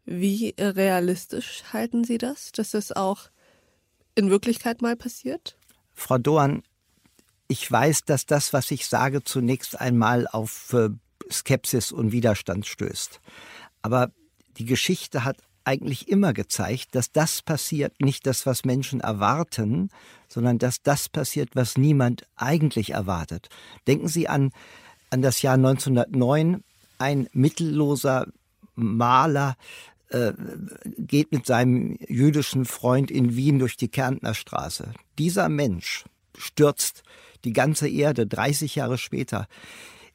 Wie 0.10 0.56
realistisch 0.58 1.64
halten 1.74 2.06
Sie 2.06 2.18
das, 2.18 2.54
dass 2.54 2.72
das 2.72 2.94
auch 2.94 3.30
in 4.16 4.30
Wirklichkeit 4.30 4.82
mal 4.82 4.96
passiert? 4.96 5.58
Frau 5.94 6.18
Doan, 6.18 6.64
ich 7.50 7.70
weiß, 7.70 8.06
dass 8.06 8.26
das, 8.26 8.54
was 8.54 8.72
ich 8.72 8.88
sage, 8.88 9.26
zunächst 9.26 9.80
einmal 9.80 10.26
auf 10.26 10.72
äh, 10.72 10.90
Skepsis 11.30 11.92
und 11.92 12.14
Widerstand 12.14 12.66
stößt. 12.66 13.20
Aber 13.82 14.12
die 14.58 14.64
Geschichte 14.64 15.26
hat 15.26 15.38
eigentlich 15.66 16.08
immer 16.08 16.32
gezeigt, 16.32 16.96
dass 16.96 17.12
das 17.12 17.42
passiert, 17.42 18.00
nicht 18.00 18.26
das, 18.28 18.46
was 18.46 18.64
Menschen 18.64 19.02
erwarten, 19.02 19.90
sondern 20.30 20.58
dass 20.58 20.82
das 20.82 21.10
passiert, 21.10 21.50
was 21.54 21.78
niemand 21.78 22.26
eigentlich 22.38 22.92
erwartet. 22.92 23.50
Denken 23.88 24.08
Sie 24.08 24.30
an, 24.30 24.52
an 25.10 25.22
das 25.22 25.42
Jahr 25.42 25.56
1909. 25.56 26.64
Ein 26.98 27.28
mittelloser 27.34 28.28
Maler 28.76 29.58
äh, 30.10 30.34
geht 30.98 31.32
mit 31.32 31.46
seinem 31.46 31.98
jüdischen 32.08 32.66
Freund 32.66 33.12
in 33.12 33.36
Wien 33.36 33.60
durch 33.60 33.78
die 33.78 33.90
Kärntner 33.90 34.34
Straße. 34.34 34.92
Dieser 35.18 35.50
Mensch 35.50 36.06
stürzt 36.38 37.04
die 37.46 37.54
ganze 37.54 37.88
Erde 37.88 38.28
30 38.28 38.76
Jahre 38.76 38.98
später 38.98 39.48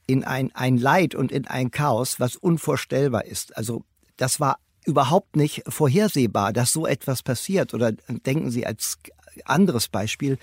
in 0.06 0.24
ein, 0.24 0.50
ein 0.54 0.76
Leid 0.76 1.14
und 1.14 1.32
in 1.32 1.46
ein 1.46 1.70
Chaos, 1.70 2.20
was 2.20 2.36
unvorstellbar 2.36 3.24
ist. 3.24 3.56
Also 3.56 3.84
das 4.16 4.40
war 4.40 4.58
überhaupt 4.84 5.36
nicht 5.36 5.62
vorhersehbar, 5.68 6.52
dass 6.52 6.72
so 6.72 6.86
etwas 6.86 7.22
passiert. 7.22 7.72
Oder 7.72 7.92
denken 7.92 8.50
Sie 8.50 8.66
als 8.66 8.98
anderes 9.44 9.88
Beispiel 9.88 10.38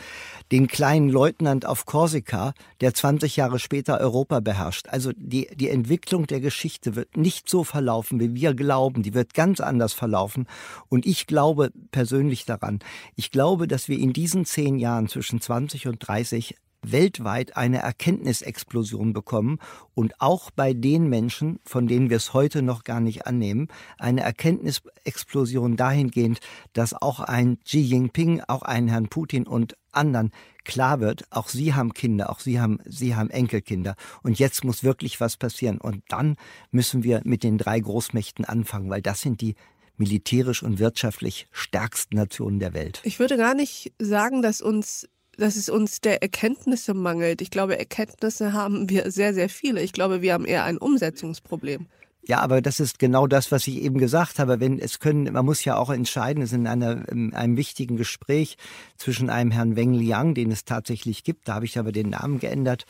den 0.52 0.68
kleinen 0.68 1.10
Leutnant 1.10 1.66
auf 1.66 1.86
Korsika, 1.86 2.54
der 2.82 2.94
20 2.94 3.36
Jahre 3.36 3.60
später 3.60 4.00
Europa 4.00 4.40
beherrscht. 4.40 4.88
Also 4.90 5.12
die, 5.16 5.48
die 5.56 5.70
Entwicklung 5.70 6.28
der 6.28 6.40
Geschichte 6.40 6.96
wird 6.96 7.18
nicht 7.18 7.50
so 7.50 7.64
verlaufen, 7.64 8.20
wie 8.20 8.36
wir 8.36 8.54
glauben. 8.54 9.04
Die 9.04 9.14
wird 9.14 9.34
ganz 9.34 9.60
anders 9.60 9.94
verlaufen. 9.94 10.48
Und 10.90 11.06
ich 11.06 11.28
glaube 11.28 11.72
persönlich 11.92 12.46
daran. 12.46 12.80
Ich 13.16 13.32
glaube, 13.32 13.68
dass 13.68 13.88
wir 13.88 14.00
in 14.00 14.14
diesen 14.14 14.46
zehn 14.46 14.78
Jahren 14.80 15.08
zwischen 15.08 15.42
20 15.42 15.88
und 15.88 16.08
30 16.08 16.56
weltweit 16.82 17.58
eine 17.58 17.80
Erkenntnisexplosion 17.80 19.14
bekommen 19.14 19.60
und 19.94 20.20
auch 20.20 20.52
bei 20.52 20.74
den 20.74 21.10
Menschen, 21.10 21.60
von 21.66 21.88
denen 21.88 22.10
wir 22.10 22.18
es 22.18 22.34
heute 22.34 22.62
noch 22.62 22.84
gar 22.84 23.00
nicht 23.00 23.28
annehmen, 23.28 23.68
eine 23.98 24.22
Erkenntnisexplosion 24.22 25.76
dahingehend, 25.76 26.40
dass 26.74 26.94
auch 26.94 27.20
ein 27.20 27.60
Xi 27.66 27.80
Jinping, 27.80 28.42
auch 28.48 28.62
ein 28.62 28.88
Herrn 28.88 29.10
Putin 29.10 29.46
und 29.48 29.76
anderen 29.92 30.32
klar 30.64 31.00
wird, 31.00 31.26
auch 31.32 31.50
sie 31.50 31.74
haben 31.74 31.94
Kinder, 31.94 32.30
auch 32.30 32.40
sie 32.40 32.60
haben, 32.60 32.80
sie 32.86 33.16
haben 33.16 33.30
Enkelkinder. 33.30 33.96
Und 34.22 34.38
jetzt 34.40 34.64
muss 34.64 34.84
wirklich 34.84 35.20
was 35.20 35.36
passieren. 35.36 35.80
Und 35.80 36.04
dann 36.10 36.36
müssen 36.72 37.04
wir 37.04 37.22
mit 37.24 37.44
den 37.44 37.58
drei 37.58 37.80
Großmächten 37.80 38.46
anfangen, 38.46 38.90
weil 38.90 39.02
das 39.02 39.22
sind 39.22 39.42
die 39.42 39.56
militärisch 39.98 40.64
und 40.64 40.80
wirtschaftlich 40.80 41.48
stärksten 41.52 42.16
Nationen 42.16 42.60
der 42.60 42.74
Welt. 42.74 43.02
Ich 43.04 43.20
würde 43.20 43.36
gar 43.36 43.54
nicht 43.54 43.94
sagen, 44.00 44.42
dass 44.42 44.62
uns 44.62 45.10
dass 45.40 45.56
es 45.56 45.70
uns 45.70 46.02
der 46.02 46.22
Erkenntnisse 46.22 46.94
mangelt. 46.94 47.42
Ich 47.42 47.52
glaube, 47.52 47.78
Erkenntnisse 47.78 48.54
haben 48.54 48.90
wir 48.90 49.12
sehr, 49.12 49.34
sehr 49.34 49.50
viele. 49.50 49.82
Ich 49.82 49.94
glaube, 49.94 50.22
wir 50.22 50.34
haben 50.34 50.46
eher 50.46 50.64
ein 50.64 50.78
Umsetzungsproblem. 50.78 51.88
Ja, 52.28 52.42
aber 52.42 52.62
das 52.62 52.80
ist 52.80 53.00
genau 53.00 53.26
das, 53.26 53.52
was 53.52 53.66
ich 53.66 53.82
eben 53.82 53.98
gesagt 53.98 54.38
habe. 54.38 54.60
Wenn 54.60 54.78
es 54.78 55.00
können, 55.00 55.34
man 55.34 55.46
muss 55.46 55.66
ja 55.66 55.78
auch 55.78 55.90
entscheiden, 55.90 56.44
es 56.44 56.52
ist 56.52 56.58
in, 56.58 56.68
einer, 56.68 57.10
in 57.10 57.34
einem 57.34 57.58
wichtigen 57.58 57.98
Gespräch 57.98 58.58
zwischen 58.98 59.30
einem 59.30 59.50
Herrn 59.50 59.76
Weng 59.76 59.94
Liang, 59.94 60.36
den 60.36 60.52
es 60.52 60.64
tatsächlich 60.64 61.24
gibt, 61.24 61.48
da 61.48 61.56
habe 61.56 61.66
ich 61.66 61.80
aber 61.80 61.92
den 61.92 62.10
Namen 62.10 62.40
geändert, 62.40 62.86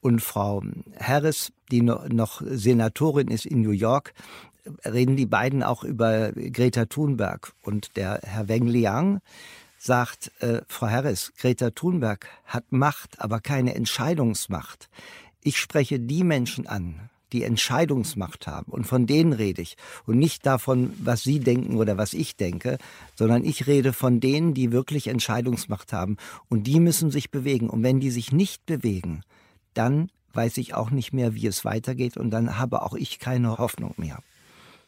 und 0.00 0.20
Frau 0.20 0.62
Harris, 1.00 1.50
die 1.70 1.80
noch 1.80 2.42
Senatorin 2.44 3.28
ist 3.28 3.46
in 3.46 3.62
New 3.62 3.70
York, 3.70 4.12
reden 4.84 5.16
die 5.16 5.24
beiden 5.24 5.62
auch 5.62 5.82
über 5.82 6.32
Greta 6.32 6.84
Thunberg. 6.84 7.52
Und 7.62 7.96
der 7.96 8.20
Herr 8.22 8.48
Weng 8.48 8.66
Liang 8.66 9.20
sagt, 9.84 10.32
äh, 10.40 10.62
Frau 10.66 10.88
Harris, 10.88 11.32
Greta 11.38 11.70
Thunberg 11.70 12.26
hat 12.46 12.72
Macht, 12.72 13.20
aber 13.20 13.40
keine 13.40 13.74
Entscheidungsmacht. 13.74 14.88
Ich 15.42 15.58
spreche 15.58 16.00
die 16.00 16.24
Menschen 16.24 16.66
an, 16.66 17.10
die 17.32 17.42
Entscheidungsmacht 17.42 18.46
haben. 18.46 18.72
Und 18.72 18.86
von 18.86 19.06
denen 19.06 19.34
rede 19.34 19.60
ich. 19.60 19.76
Und 20.06 20.18
nicht 20.18 20.46
davon, 20.46 20.94
was 20.98 21.22
Sie 21.22 21.38
denken 21.38 21.76
oder 21.76 21.98
was 21.98 22.14
ich 22.14 22.36
denke, 22.36 22.78
sondern 23.14 23.44
ich 23.44 23.66
rede 23.66 23.92
von 23.92 24.20
denen, 24.20 24.54
die 24.54 24.72
wirklich 24.72 25.08
Entscheidungsmacht 25.08 25.92
haben. 25.92 26.16
Und 26.48 26.66
die 26.66 26.80
müssen 26.80 27.10
sich 27.10 27.30
bewegen. 27.30 27.68
Und 27.68 27.82
wenn 27.82 28.00
die 28.00 28.10
sich 28.10 28.32
nicht 28.32 28.64
bewegen, 28.64 29.22
dann 29.74 30.10
weiß 30.32 30.56
ich 30.56 30.74
auch 30.74 30.90
nicht 30.90 31.12
mehr, 31.12 31.34
wie 31.34 31.46
es 31.46 31.64
weitergeht. 31.64 32.16
Und 32.16 32.30
dann 32.30 32.58
habe 32.58 32.82
auch 32.82 32.94
ich 32.94 33.18
keine 33.18 33.58
Hoffnung 33.58 33.94
mehr. 33.98 34.20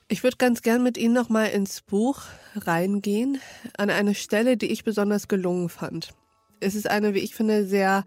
Ich 0.09 0.23
würde 0.23 0.37
ganz 0.37 0.63
gern 0.63 0.85
mit 0.85 0.99
Ihnen 0.99 1.15
noch 1.15 1.31
mal 1.31 1.47
ins 1.47 1.81
Buch 1.81 2.23
reingehen, 2.55 3.41
an 3.77 3.91
eine 3.91 4.15
Stelle, 4.15 4.57
die 4.57 4.71
ich 4.71 4.85
besonders 4.85 5.27
gelungen 5.27 5.69
fand. 5.69 6.11
Es 6.61 6.77
ist 6.77 6.89
eine, 6.89 7.13
wie 7.15 7.19
ich 7.19 7.35
finde, 7.35 7.67
sehr 7.67 8.05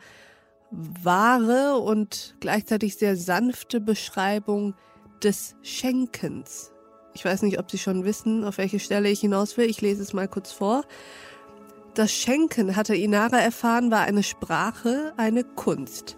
wahre 0.71 1.77
und 1.77 2.35
gleichzeitig 2.39 2.95
sehr 2.95 3.17
sanfte 3.17 3.81
Beschreibung 3.81 4.75
des 5.21 5.55
Schenkens. 5.61 6.71
Ich 7.13 7.25
weiß 7.25 7.41
nicht, 7.41 7.59
ob 7.59 7.69
Sie 7.69 7.77
schon 7.77 8.05
wissen, 8.05 8.45
auf 8.45 8.59
welche 8.59 8.79
Stelle 8.79 9.09
ich 9.09 9.19
hinaus 9.19 9.57
will. 9.57 9.69
Ich 9.69 9.81
lese 9.81 10.01
es 10.01 10.13
mal 10.13 10.29
kurz 10.29 10.53
vor. 10.53 10.85
Das 11.95 12.13
Schenken, 12.13 12.77
hatte 12.77 12.95
Inara 12.95 13.39
erfahren, 13.39 13.91
war 13.91 14.03
eine 14.03 14.23
Sprache, 14.23 15.13
eine 15.17 15.43
Kunst. 15.43 16.17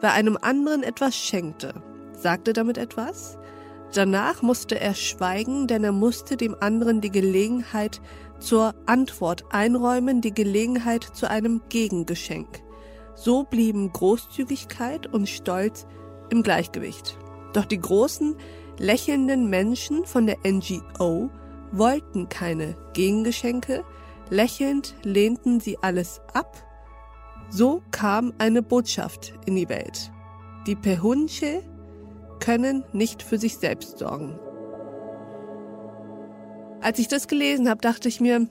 Wer 0.00 0.12
einem 0.12 0.38
anderen 0.40 0.84
etwas 0.84 1.16
schenkte, 1.16 1.82
sagte 2.12 2.52
damit 2.52 2.78
etwas. 2.78 3.38
Danach 3.96 4.42
musste 4.42 4.78
er 4.78 4.92
schweigen, 4.92 5.66
denn 5.68 5.82
er 5.82 5.92
musste 5.92 6.36
dem 6.36 6.54
anderen 6.60 7.00
die 7.00 7.10
Gelegenheit 7.10 8.02
zur 8.38 8.74
Antwort 8.84 9.46
einräumen, 9.52 10.20
die 10.20 10.34
Gelegenheit 10.34 11.02
zu 11.02 11.30
einem 11.30 11.62
Gegengeschenk. 11.70 12.62
So 13.14 13.44
blieben 13.44 13.90
Großzügigkeit 13.90 15.06
und 15.06 15.30
Stolz 15.30 15.86
im 16.28 16.42
Gleichgewicht. 16.42 17.16
Doch 17.54 17.64
die 17.64 17.80
großen, 17.80 18.36
lächelnden 18.76 19.48
Menschen 19.48 20.04
von 20.04 20.26
der 20.26 20.36
NGO 20.44 21.30
wollten 21.72 22.28
keine 22.28 22.76
Gegengeschenke, 22.92 23.82
lächelnd 24.28 24.94
lehnten 25.04 25.58
sie 25.58 25.78
alles 25.80 26.20
ab. 26.34 26.62
So 27.48 27.82
kam 27.92 28.34
eine 28.36 28.60
Botschaft 28.60 29.32
in 29.46 29.56
die 29.56 29.70
Welt. 29.70 30.12
Die 30.66 30.76
Pehunche 30.76 31.62
können 32.38 32.84
nicht 32.92 33.22
für 33.22 33.38
sich 33.38 33.58
selbst 33.58 33.98
sorgen. 33.98 34.38
Als 36.80 36.98
ich 36.98 37.08
das 37.08 37.28
gelesen 37.28 37.68
habe, 37.68 37.80
dachte 37.80 38.08
ich 38.08 38.20
mir, 38.20 38.48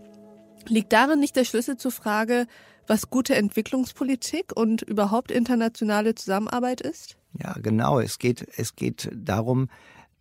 liegt 0.67 0.93
darin 0.93 1.19
nicht 1.19 1.36
der 1.36 1.45
Schlüssel 1.45 1.78
zur 1.78 1.91
Frage, 1.91 2.48
was 2.88 3.10
gute 3.10 3.36
Entwicklungspolitik 3.36 4.56
und 4.56 4.82
überhaupt 4.82 5.32
internationale 5.32 6.15
Zusammenarbeit 6.15 6.82
ist? 6.82 7.17
Ja, 7.41 7.54
genau. 7.54 8.00
Es 8.00 8.19
geht, 8.19 8.48
es 8.58 8.76
geht 8.76 9.10
darum, 9.13 9.69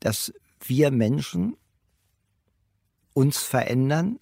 dass 0.00 0.32
wir 0.60 0.90
Menschen 0.90 1.56
uns 3.12 3.38
verändern 3.38 4.18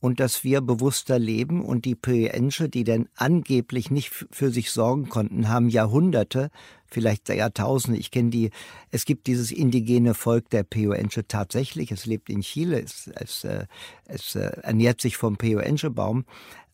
und 0.00 0.20
dass 0.20 0.44
wir 0.44 0.60
bewusster 0.60 1.18
leben 1.18 1.64
und 1.64 1.84
die 1.84 1.96
Pöensche, 1.96 2.68
die 2.68 2.84
denn 2.84 3.08
angeblich 3.16 3.90
nicht 3.90 4.26
für 4.30 4.50
sich 4.50 4.70
sorgen 4.70 5.08
konnten, 5.08 5.48
haben 5.48 5.68
Jahrhunderte, 5.68 6.50
vielleicht 6.86 7.28
Jahrtausende, 7.28 7.98
ich 7.98 8.10
kenne 8.10 8.30
die, 8.30 8.50
es 8.90 9.04
gibt 9.04 9.26
dieses 9.26 9.50
indigene 9.50 10.14
Volk 10.14 10.50
der 10.50 10.62
Pöensche 10.62 11.26
tatsächlich, 11.26 11.90
es 11.90 12.06
lebt 12.06 12.30
in 12.30 12.42
Chile, 12.42 12.80
es, 12.80 13.10
es, 13.14 13.44
äh, 13.44 13.66
es 14.06 14.36
äh, 14.36 14.52
ernährt 14.62 15.00
sich 15.00 15.16
vom 15.16 15.36
Pöensche-Baum, 15.36 16.24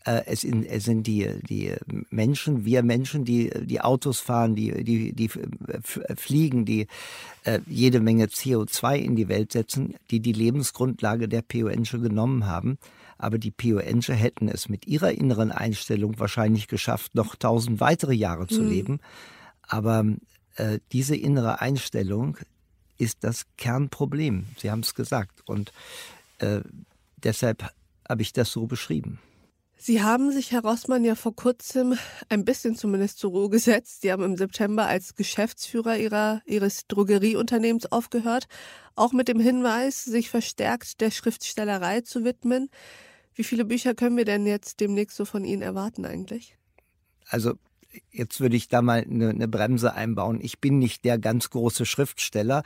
äh, 0.05 0.21
es, 0.27 0.43
sind 0.43 1.07
die, 1.07 1.31
die 1.49 1.73
Menschen, 2.11 2.67
wir 2.67 2.83
Menschen, 2.83 3.25
die 3.25 3.51
die 3.59 3.81
Autos 3.81 4.21
fahren, 4.21 4.55
die, 4.55 4.85
die, 4.85 5.15
die 5.15 5.31
fliegen, 6.15 6.67
die 6.67 6.89
jede 7.67 8.01
Menge 8.01 8.27
CO2 8.27 8.97
in 8.97 9.17
die 9.17 9.29
Welt 9.29 9.53
setzen, 9.53 9.95
die 10.11 10.21
die 10.21 10.33
Lebensgrundlage 10.33 11.29
der 11.29 11.43
PONsche 11.43 12.01
genommen 12.01 12.47
haben. 12.47 12.79
Aber 13.19 13.39
die 13.39 13.51
PONsche 13.51 14.15
hätten 14.15 14.49
es 14.49 14.69
mit 14.69 14.87
ihrer 14.87 15.13
inneren 15.13 15.53
Einstellung 15.53 16.19
wahrscheinlich 16.19 16.69
geschafft, 16.69 17.15
noch 17.15 17.37
tausend 17.37 17.81
weitere 17.81 18.15
Jahre 18.15 18.47
zu 18.47 18.63
mhm. 18.63 18.69
leben. 18.69 19.01
Aber 19.63 20.05
äh, 20.57 20.79
diese 20.93 21.17
innere 21.17 21.61
Einstellung 21.61 22.39
ist 22.99 23.25
das 23.25 23.47
Kernproblem. 23.57 24.47
Sie 24.59 24.71
haben 24.71 24.81
es 24.81 24.95
gesagt. 24.95 25.43
Und 25.47 25.73
äh, 26.39 26.61
deshalb 27.23 27.71
habe 28.09 28.23
ich 28.23 28.33
das 28.33 28.51
so 28.51 28.67
beschrieben. 28.67 29.19
Sie 29.77 30.03
haben 30.03 30.31
sich, 30.31 30.53
Herr 30.53 30.63
Rossmann, 30.63 31.05
ja 31.05 31.15
vor 31.15 31.35
kurzem 31.35 31.99
ein 32.29 32.45
bisschen 32.45 32.77
zumindest 32.77 33.19
zur 33.19 33.33
Ruhe 33.33 33.51
gesetzt. 33.51 34.03
Sie 34.03 34.13
haben 34.13 34.23
im 34.23 34.37
September 34.37 34.87
als 34.87 35.15
Geschäftsführer 35.15 35.99
ihrer, 35.99 36.43
Ihres 36.47 36.87
Drogerieunternehmens 36.87 37.87
aufgehört, 37.93 38.47
auch 38.95 39.13
mit 39.13 39.29
dem 39.29 39.41
Hinweis, 39.41 40.05
sich 40.05 40.31
verstärkt 40.31 41.01
der 41.01 41.11
Schriftstellerei 41.11 42.01
zu 42.01 42.25
widmen. 42.25 42.71
Wie 43.35 43.45
viele 43.45 43.65
Bücher 43.65 43.95
können 43.95 44.17
wir 44.17 44.25
denn 44.25 44.47
jetzt 44.47 44.81
demnächst 44.81 45.17
so 45.17 45.25
von 45.25 45.45
Ihnen 45.45 45.63
erwarten 45.63 46.07
eigentlich? 46.07 46.57
Also 47.27 47.55
jetzt 48.11 48.41
würde 48.41 48.57
ich 48.57 48.69
da 48.69 48.83
mal 48.83 49.05
eine, 49.09 49.31
eine, 49.31 49.49
Bremse 49.49 49.95
einbauen. 49.95 50.39
Ich 50.41 50.61
bin 50.61 50.79
nicht 50.79 51.05
der 51.05 51.19
ganz 51.19 51.51
große 51.51 51.87
Schriftsteller. 51.87 52.63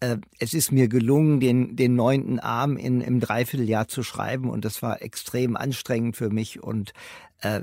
Äh, 0.00 0.18
es 0.38 0.54
ist 0.54 0.72
mir 0.72 0.88
gelungen, 0.88 1.40
den, 1.40 1.76
den 1.76 1.94
neunten 1.94 2.38
Arm 2.38 2.76
in, 2.76 3.00
im 3.00 3.20
Dreivierteljahr 3.20 3.88
zu 3.88 4.02
schreiben 4.02 4.50
und 4.50 4.64
das 4.64 4.82
war 4.82 5.02
extrem 5.02 5.56
anstrengend 5.56 6.16
für 6.16 6.30
mich 6.30 6.62
und 6.62 6.92
äh, 7.40 7.62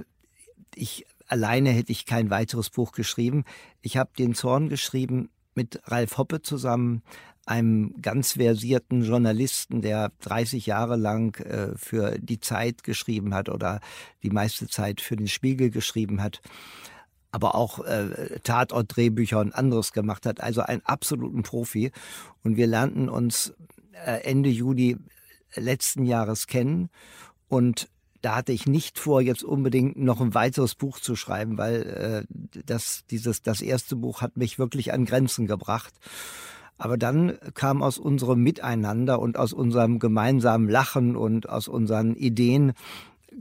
ich 0.75 1.05
alleine 1.27 1.69
hätte 1.69 1.91
ich 1.91 2.05
kein 2.05 2.29
weiteres 2.29 2.69
Buch 2.69 2.91
geschrieben. 2.91 3.43
Ich 3.81 3.97
habe 3.97 4.09
den 4.17 4.33
Zorn 4.33 4.69
geschrieben 4.69 5.29
mit 5.53 5.79
Ralf 5.85 6.17
Hoppe 6.17 6.41
zusammen, 6.41 7.03
einem 7.45 7.95
ganz 8.01 8.33
versierten 8.33 9.03
Journalisten, 9.03 9.81
der 9.81 10.11
30 10.21 10.67
Jahre 10.67 10.95
lang 10.95 11.35
äh, 11.43 11.75
für 11.75 12.17
die 12.19 12.39
Zeit 12.39 12.83
geschrieben 12.83 13.33
hat 13.33 13.49
oder 13.49 13.79
die 14.23 14.29
meiste 14.29 14.67
Zeit 14.67 15.01
für 15.01 15.15
den 15.15 15.27
Spiegel 15.27 15.71
geschrieben 15.71 16.21
hat 16.21 16.41
aber 17.31 17.55
auch 17.55 17.79
äh, 17.85 18.39
Tatortdrehbücher 18.43 19.39
und 19.39 19.53
anderes 19.53 19.93
gemacht 19.93 20.25
hat. 20.25 20.41
Also 20.41 20.61
ein 20.61 20.85
absoluten 20.85 21.43
Profi. 21.43 21.91
Und 22.43 22.57
wir 22.57 22.67
lernten 22.67 23.09
uns 23.09 23.53
äh, 24.05 24.23
Ende 24.23 24.49
Juli 24.49 24.97
letzten 25.55 26.05
Jahres 26.05 26.47
kennen. 26.47 26.89
Und 27.47 27.89
da 28.21 28.35
hatte 28.35 28.51
ich 28.51 28.65
nicht 28.67 28.99
vor, 28.99 29.21
jetzt 29.21 29.43
unbedingt 29.43 29.97
noch 29.97 30.21
ein 30.21 30.33
weiteres 30.33 30.75
Buch 30.75 30.99
zu 30.99 31.15
schreiben, 31.15 31.57
weil 31.57 32.25
äh, 32.29 32.61
das, 32.65 33.05
dieses, 33.09 33.41
das 33.41 33.61
erste 33.61 33.95
Buch 33.95 34.21
hat 34.21 34.35
mich 34.35 34.59
wirklich 34.59 34.91
an 34.91 35.05
Grenzen 35.05 35.47
gebracht. 35.47 35.93
Aber 36.77 36.97
dann 36.97 37.37
kam 37.55 37.83
aus 37.83 37.97
unserem 37.97 38.41
Miteinander 38.41 39.19
und 39.19 39.37
aus 39.37 39.51
unserem 39.51 39.99
gemeinsamen 39.99 40.69
Lachen 40.69 41.15
und 41.15 41.49
aus 41.49 41.67
unseren 41.67 42.15
Ideen 42.15 42.73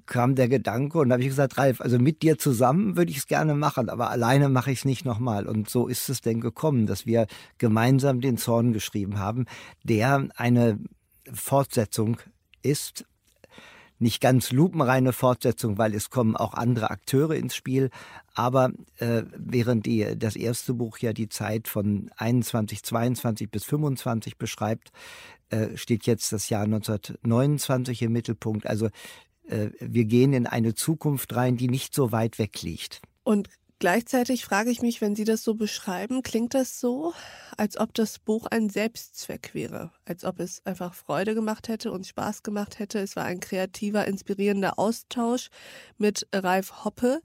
kam 0.07 0.35
der 0.35 0.49
Gedanke 0.49 0.99
und 0.99 1.13
habe 1.13 1.23
ich 1.23 1.29
gesagt, 1.29 1.59
Ralf, 1.59 1.81
also 1.81 1.99
mit 1.99 2.23
dir 2.23 2.39
zusammen 2.39 2.97
würde 2.97 3.11
ich 3.11 3.19
es 3.19 3.27
gerne 3.27 3.55
machen, 3.55 3.89
aber 3.89 4.11
alleine 4.11 4.49
mache 4.49 4.71
ich 4.71 4.81
es 4.81 4.85
nicht 4.85 5.05
nochmal. 5.05 5.47
Und 5.47 5.69
so 5.69 5.87
ist 5.89 6.09
es 6.09 6.21
denn 6.21 6.41
gekommen, 6.41 6.87
dass 6.87 7.07
wir 7.07 7.27
gemeinsam 7.59 8.21
den 8.21 8.37
Zorn 8.37 8.73
geschrieben 8.73 9.19
haben, 9.19 9.47
der 9.83 10.29
eine 10.37 10.79
Fortsetzung 11.33 12.19
ist, 12.63 13.05
nicht 13.99 14.21
ganz 14.21 14.53
lupenreine 14.53 15.13
Fortsetzung, 15.13 15.77
weil 15.77 15.95
es 15.95 16.11
kommen 16.11 16.37
auch 16.37 16.55
andere 16.55 16.91
Akteure 16.91 17.35
ins 17.35 17.57
Spiel. 17.57 17.91
Aber 18.35 18.71
äh, 18.99 19.25
während 19.37 19.87
die, 19.87 20.17
das 20.17 20.37
erste 20.37 20.75
Buch 20.75 20.99
ja 20.99 21.13
die 21.13 21.29
Zeit 21.29 21.67
von 21.67 22.11
21, 22.17 22.85
22 22.85 23.51
bis 23.51 23.65
25 23.65 24.39
beschreibt, 24.39 24.93
äh, 25.51 25.77
steht 25.77 26.07
jetzt 26.07 26.33
das 26.33 26.49
Jahr 26.49 26.65
1929 26.65 28.03
im 28.03 28.13
Mittelpunkt. 28.13 28.67
Also 28.67 28.89
wir 29.49 30.05
gehen 30.05 30.33
in 30.33 30.47
eine 30.47 30.75
Zukunft 30.75 31.35
rein, 31.35 31.57
die 31.57 31.69
nicht 31.69 31.95
so 31.95 32.13
weit 32.13 32.39
weg 32.39 32.63
liegt. 32.63 33.01
Und 33.25 33.49
gleichzeitig 33.79 34.45
frage 34.45 34.71
ich 34.71 34.83
mich, 34.83 35.01
wenn 35.01 35.15
Sie 35.15 35.25
das 35.25 35.43
so 35.43 35.55
beschreiben, 35.55 36.23
klingt 36.23 36.55
das 36.55 36.81
so, 36.81 37.15
als 37.57 37.79
ob 37.79 37.95
das 37.95 38.19
Buch 38.19 38.47
ein 38.47 38.69
Selbstzweck 38.71 39.55
wäre, 39.55 39.93
als 40.05 40.25
ob 40.25 40.41
es 40.41 40.65
einfach 40.67 40.95
Freude 40.95 41.35
gemacht 41.35 41.69
hätte 41.69 41.93
und 41.93 42.07
Spaß 42.07 42.43
gemacht 42.43 42.79
hätte. 42.79 42.99
Es 42.99 43.17
war 43.17 43.25
ein 43.25 43.41
kreativer, 43.41 44.07
inspirierender 44.07 44.79
Austausch 44.79 45.49
mit 45.97 46.27
Ralf 46.33 46.85
Hoppe. 46.85 47.21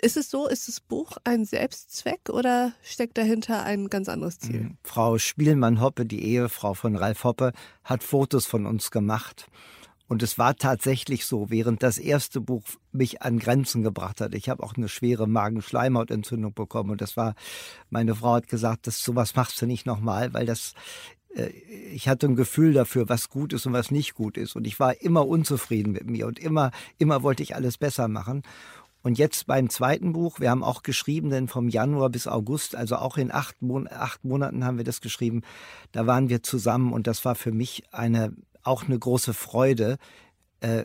Ist 0.00 0.16
es 0.16 0.30
so, 0.30 0.46
ist 0.46 0.68
das 0.68 0.78
Buch 0.80 1.16
ein 1.24 1.44
Selbstzweck 1.44 2.30
oder 2.30 2.72
steckt 2.82 3.18
dahinter 3.18 3.64
ein 3.64 3.88
ganz 3.88 4.08
anderes 4.08 4.38
Ziel? 4.38 4.60
Mhm. 4.60 4.78
Frau 4.84 5.18
Spielmann-Hoppe, 5.18 6.06
die 6.06 6.24
Ehefrau 6.24 6.74
von 6.74 6.94
Ralf 6.94 7.24
Hoppe, 7.24 7.52
hat 7.82 8.04
Fotos 8.04 8.46
von 8.46 8.64
uns 8.64 8.92
gemacht. 8.92 9.48
Und 10.08 10.22
es 10.22 10.38
war 10.38 10.56
tatsächlich 10.56 11.26
so, 11.26 11.50
während 11.50 11.82
das 11.82 11.98
erste 11.98 12.40
Buch 12.40 12.62
mich 12.92 13.22
an 13.22 13.38
Grenzen 13.38 13.82
gebracht 13.82 14.20
hat. 14.20 14.34
Ich 14.34 14.48
habe 14.48 14.62
auch 14.62 14.74
eine 14.74 14.88
schwere 14.88 15.28
Magenschleimhautentzündung 15.28 16.54
bekommen. 16.54 16.90
Und 16.90 17.02
das 17.02 17.16
war, 17.16 17.34
meine 17.90 18.14
Frau 18.14 18.34
hat 18.34 18.48
gesagt, 18.48 18.86
das 18.86 19.02
sowas 19.02 19.36
machst 19.36 19.60
du 19.60 19.66
nicht 19.66 19.86
nochmal, 19.86 20.32
weil 20.32 20.46
das 20.46 20.72
äh, 21.34 21.48
ich 21.92 22.08
hatte 22.08 22.26
ein 22.26 22.36
Gefühl 22.36 22.72
dafür, 22.72 23.08
was 23.08 23.28
gut 23.28 23.52
ist 23.52 23.66
und 23.66 23.72
was 23.72 23.90
nicht 23.90 24.14
gut 24.14 24.36
ist. 24.36 24.56
Und 24.56 24.66
ich 24.66 24.80
war 24.80 25.00
immer 25.02 25.26
unzufrieden 25.26 25.92
mit 25.92 26.08
mir 26.08 26.26
und 26.26 26.38
immer, 26.38 26.70
immer 26.96 27.22
wollte 27.22 27.42
ich 27.42 27.54
alles 27.54 27.78
besser 27.78 28.08
machen. 28.08 28.42
Und 29.02 29.16
jetzt 29.16 29.46
beim 29.46 29.70
zweiten 29.70 30.12
Buch, 30.12 30.40
wir 30.40 30.50
haben 30.50 30.64
auch 30.64 30.82
geschrieben, 30.82 31.30
denn 31.30 31.46
vom 31.48 31.68
Januar 31.68 32.10
bis 32.10 32.26
August, 32.26 32.74
also 32.74 32.96
auch 32.96 33.16
in 33.16 33.30
acht, 33.30 33.62
Mon 33.62 33.88
acht 33.88 34.24
Monaten 34.24 34.64
haben 34.64 34.76
wir 34.76 34.84
das 34.84 35.00
geschrieben, 35.00 35.42
da 35.92 36.06
waren 36.06 36.28
wir 36.28 36.42
zusammen 36.42 36.92
und 36.92 37.06
das 37.06 37.24
war 37.24 37.36
für 37.36 37.52
mich 37.52 37.84
eine, 37.92 38.32
auch 38.62 38.84
eine 38.84 38.98
große 38.98 39.34
Freude, 39.34 39.98
äh, 40.60 40.84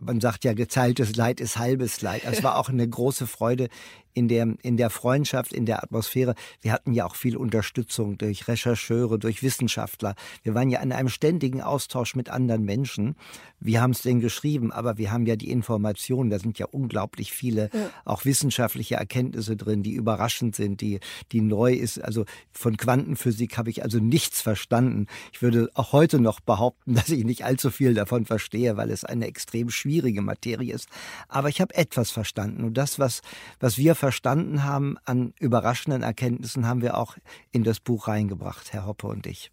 man 0.00 0.20
sagt 0.20 0.44
ja, 0.44 0.54
geteiltes 0.54 1.16
Leid 1.16 1.40
ist 1.40 1.58
halbes 1.58 2.02
Leid. 2.02 2.22
Es 2.24 2.42
war 2.42 2.58
auch 2.58 2.68
eine 2.68 2.88
große 2.88 3.26
Freude, 3.26 3.68
in 4.14 4.28
der, 4.28 4.54
in 4.62 4.76
der 4.76 4.90
Freundschaft, 4.90 5.52
in 5.52 5.66
der 5.66 5.82
Atmosphäre. 5.82 6.34
Wir 6.60 6.72
hatten 6.72 6.94
ja 6.94 7.04
auch 7.04 7.16
viel 7.16 7.36
Unterstützung 7.36 8.16
durch 8.16 8.48
Rechercheure, 8.48 9.18
durch 9.18 9.42
Wissenschaftler. 9.42 10.14
Wir 10.42 10.54
waren 10.54 10.70
ja 10.70 10.80
in 10.80 10.92
einem 10.92 11.08
ständigen 11.08 11.60
Austausch 11.60 12.14
mit 12.14 12.30
anderen 12.30 12.64
Menschen. 12.64 13.16
Wir 13.60 13.80
haben 13.80 13.90
es 13.92 14.02
denn 14.02 14.20
geschrieben, 14.20 14.72
aber 14.72 14.98
wir 14.98 15.10
haben 15.10 15.26
ja 15.26 15.36
die 15.36 15.50
Informationen. 15.50 16.30
Da 16.30 16.38
sind 16.38 16.58
ja 16.58 16.66
unglaublich 16.66 17.32
viele 17.32 17.70
ja. 17.72 17.90
auch 18.04 18.24
wissenschaftliche 18.24 18.96
Erkenntnisse 18.96 19.56
drin, 19.56 19.82
die 19.82 19.92
überraschend 19.92 20.54
sind, 20.54 20.80
die, 20.80 21.00
die 21.32 21.40
neu 21.40 21.72
ist. 21.72 22.02
Also 22.02 22.24
von 22.52 22.76
Quantenphysik 22.76 23.58
habe 23.58 23.70
ich 23.70 23.82
also 23.82 23.98
nichts 23.98 24.40
verstanden. 24.42 25.06
Ich 25.32 25.42
würde 25.42 25.70
auch 25.74 25.92
heute 25.92 26.20
noch 26.20 26.40
behaupten, 26.40 26.94
dass 26.94 27.08
ich 27.08 27.24
nicht 27.24 27.44
allzu 27.44 27.70
viel 27.70 27.94
davon 27.94 28.26
verstehe, 28.26 28.76
weil 28.76 28.90
es 28.90 29.04
eine 29.04 29.26
extrem 29.26 29.70
schwierige 29.70 30.22
Materie 30.22 30.74
ist. 30.74 30.88
Aber 31.28 31.48
ich 31.48 31.60
habe 31.60 31.74
etwas 31.74 32.10
verstanden. 32.10 32.64
Und 32.64 32.74
das, 32.74 32.98
was, 32.98 33.22
was 33.60 33.78
wir 33.78 33.94
verstanden 34.04 34.64
haben 34.64 34.98
an 35.06 35.32
überraschenden 35.40 36.02
Erkenntnissen, 36.02 36.66
haben 36.66 36.82
wir 36.82 36.98
auch 36.98 37.16
in 37.52 37.64
das 37.64 37.80
Buch 37.80 38.06
reingebracht, 38.06 38.74
Herr 38.74 38.84
Hoppe 38.84 39.06
und 39.06 39.26
ich. 39.26 39.50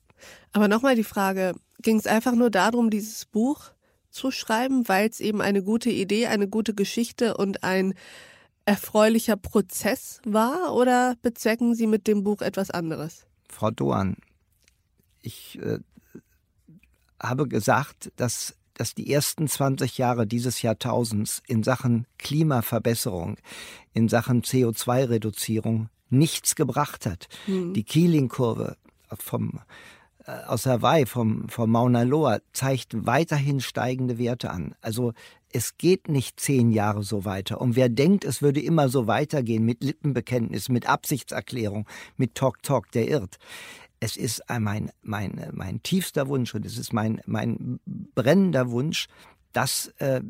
Aber 0.51 0.67
nochmal 0.67 0.97
die 0.97 1.05
Frage, 1.05 1.53
ging 1.81 1.95
es 1.95 2.05
einfach 2.05 2.33
nur 2.33 2.49
darum, 2.49 2.89
dieses 2.89 3.23
Buch 3.23 3.71
zu 4.09 4.29
schreiben, 4.29 4.89
weil 4.89 5.07
es 5.07 5.21
eben 5.21 5.39
eine 5.39 5.63
gute 5.63 5.89
Idee, 5.89 6.27
eine 6.27 6.49
gute 6.49 6.73
Geschichte 6.73 7.37
und 7.37 7.63
ein 7.63 7.93
erfreulicher 8.65 9.37
Prozess 9.37 10.19
war 10.25 10.75
oder 10.75 11.15
bezwecken 11.21 11.73
Sie 11.73 11.87
mit 11.87 12.05
dem 12.05 12.25
Buch 12.25 12.41
etwas 12.41 12.71
anderes? 12.71 13.25
Frau 13.47 13.71
Doan, 13.71 14.17
ich 15.21 15.59
äh, 15.59 15.79
habe 17.23 17.47
gesagt, 17.47 18.11
dass 18.17 18.57
dass 18.81 18.95
die 18.95 19.13
ersten 19.13 19.47
20 19.47 19.99
Jahre 19.99 20.25
dieses 20.25 20.63
Jahrtausends 20.63 21.43
in 21.45 21.61
Sachen 21.61 22.07
Klimaverbesserung, 22.17 23.37
in 23.93 24.09
Sachen 24.09 24.41
CO2-Reduzierung 24.41 25.89
nichts 26.09 26.55
gebracht 26.55 27.05
hat. 27.05 27.27
Mhm. 27.45 27.75
Die 27.75 27.83
Keeling-Kurve 27.83 28.77
vom 29.19 29.59
äh, 30.25 30.31
aus 30.31 30.65
Hawaii, 30.65 31.05
vom, 31.05 31.47
vom 31.47 31.69
Mauna 31.69 32.01
Loa, 32.01 32.39
zeigt 32.53 33.05
weiterhin 33.05 33.59
steigende 33.59 34.17
Werte 34.17 34.49
an. 34.49 34.73
Also 34.81 35.13
es 35.53 35.77
geht 35.77 36.09
nicht 36.09 36.39
zehn 36.39 36.71
Jahre 36.71 37.03
so 37.03 37.23
weiter. 37.23 37.61
Und 37.61 37.75
wer 37.75 37.87
denkt, 37.87 38.25
es 38.25 38.41
würde 38.41 38.61
immer 38.61 38.89
so 38.89 39.05
weitergehen 39.05 39.63
mit 39.63 39.83
Lippenbekenntnis, 39.83 40.69
mit 40.69 40.89
Absichtserklärung, 40.89 41.85
mit 42.17 42.33
Talk 42.33 42.63
Talk, 42.63 42.89
der 42.93 43.07
irrt 43.07 43.37
es 44.01 44.17
ist 44.17 44.43
mein, 44.59 44.91
mein, 45.03 45.47
mein 45.53 45.81
tiefster 45.83 46.27
Wunsch 46.27 46.53
und 46.53 46.65
es 46.65 46.77
ist 46.77 46.91
mein, 46.91 47.21
mein 47.25 47.79
brennender 47.85 48.71
Wunsch, 48.71 49.07
dass 49.53 49.87
äh, 49.97 50.21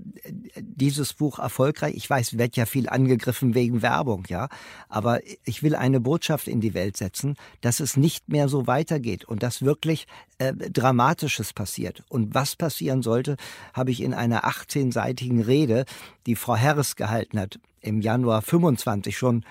dieses 0.58 1.14
Buch 1.14 1.40
erfolgreich, 1.40 1.96
ich 1.96 2.10
weiß, 2.10 2.38
wird 2.38 2.58
ja 2.58 2.66
viel 2.66 2.90
angegriffen 2.90 3.54
wegen 3.54 3.82
Werbung, 3.82 4.26
ja, 4.28 4.50
aber 4.90 5.20
ich 5.46 5.64
will 5.64 5.76
eine 5.76 6.00
Botschaft 6.00 6.48
in 6.48 6.60
die 6.60 6.74
Welt 6.74 6.98
setzen, 6.98 7.36
dass 7.62 7.80
es 7.80 7.98
nicht 7.98 8.30
mehr 8.30 8.50
so 8.50 8.68
weitergeht 8.68 9.26
und 9.26 9.44
dass 9.44 9.62
wirklich 9.62 10.08
äh, 10.40 10.54
Dramatisches 10.54 11.54
passiert. 11.54 12.04
Und 12.10 12.34
was 12.34 12.56
passieren 12.56 13.02
sollte, 13.02 13.38
habe 13.74 13.92
ich 13.92 14.02
in 14.02 14.14
einer 14.14 14.46
18-seitigen 14.46 15.42
Rede, 15.42 15.86
die 16.26 16.36
Frau 16.36 16.58
Harris 16.58 16.96
gehalten 16.96 17.40
hat, 17.40 17.60
im 17.80 18.02
Januar 18.02 18.42
25 18.42 19.18
schon 19.18 19.44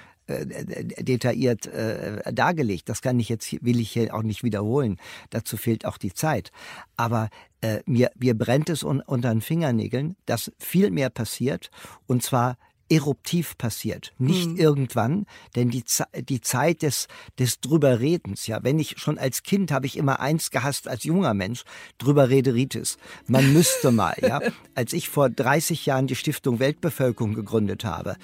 detailliert 0.99 1.66
äh, 1.66 2.33
dargelegt. 2.33 2.88
Das 2.88 3.03
kann 3.03 3.19
ich 3.21 3.29
jetzt, 3.29 3.53
will 3.64 3.81
ich 3.81 3.90
hier 3.90 4.14
auch 4.14 4.23
nicht 4.23 4.43
wiederholen. 4.43 4.99
Dazu 5.31 5.57
fehlt 5.57 5.85
auch 5.85 5.99
die 5.99 6.14
Zeit. 6.14 6.53
Aber 6.97 7.29
äh, 7.61 7.81
mir, 7.87 8.11
mir 8.19 8.35
brennt 8.35 8.71
es 8.71 8.83
un, 8.83 9.01
unter 9.01 9.31
den 9.31 9.40
Fingernägeln, 9.40 10.16
dass 10.27 10.53
viel 10.59 10.90
mehr 10.90 11.11
passiert 11.11 11.71
und 12.07 12.23
zwar 12.23 12.57
eruptiv 12.90 13.57
passiert, 13.57 14.12
nicht 14.19 14.47
hm. 14.47 14.57
irgendwann, 14.57 15.27
denn 15.55 15.71
die, 15.71 15.85
die 16.29 16.40
Zeit 16.40 16.83
des, 16.83 17.07
des 17.38 17.61
Drüberredens, 17.61 18.49
ja, 18.49 18.64
wenn 18.64 18.81
ich 18.81 18.99
schon 18.99 19.16
als 19.16 19.45
Kind 19.45 19.71
habe 19.71 19.87
ich 19.87 19.97
immer 19.97 20.19
eins 20.19 20.51
gehasst 20.51 20.88
als 20.88 21.05
junger 21.05 21.33
Mensch, 21.33 21.62
Drüberrederitis. 21.99 22.99
Man 23.29 23.53
müsste 23.53 23.93
mal, 23.93 24.16
ja, 24.21 24.40
als 24.75 24.93
ich 24.93 25.09
vor 25.09 25.31
30 25.31 25.87
Jahren 25.87 26.09
die 26.09 26.16
Stiftung 26.16 26.59
Weltbevölkerung 26.59 27.35
gegründet 27.35 27.85
habe, 27.85 28.16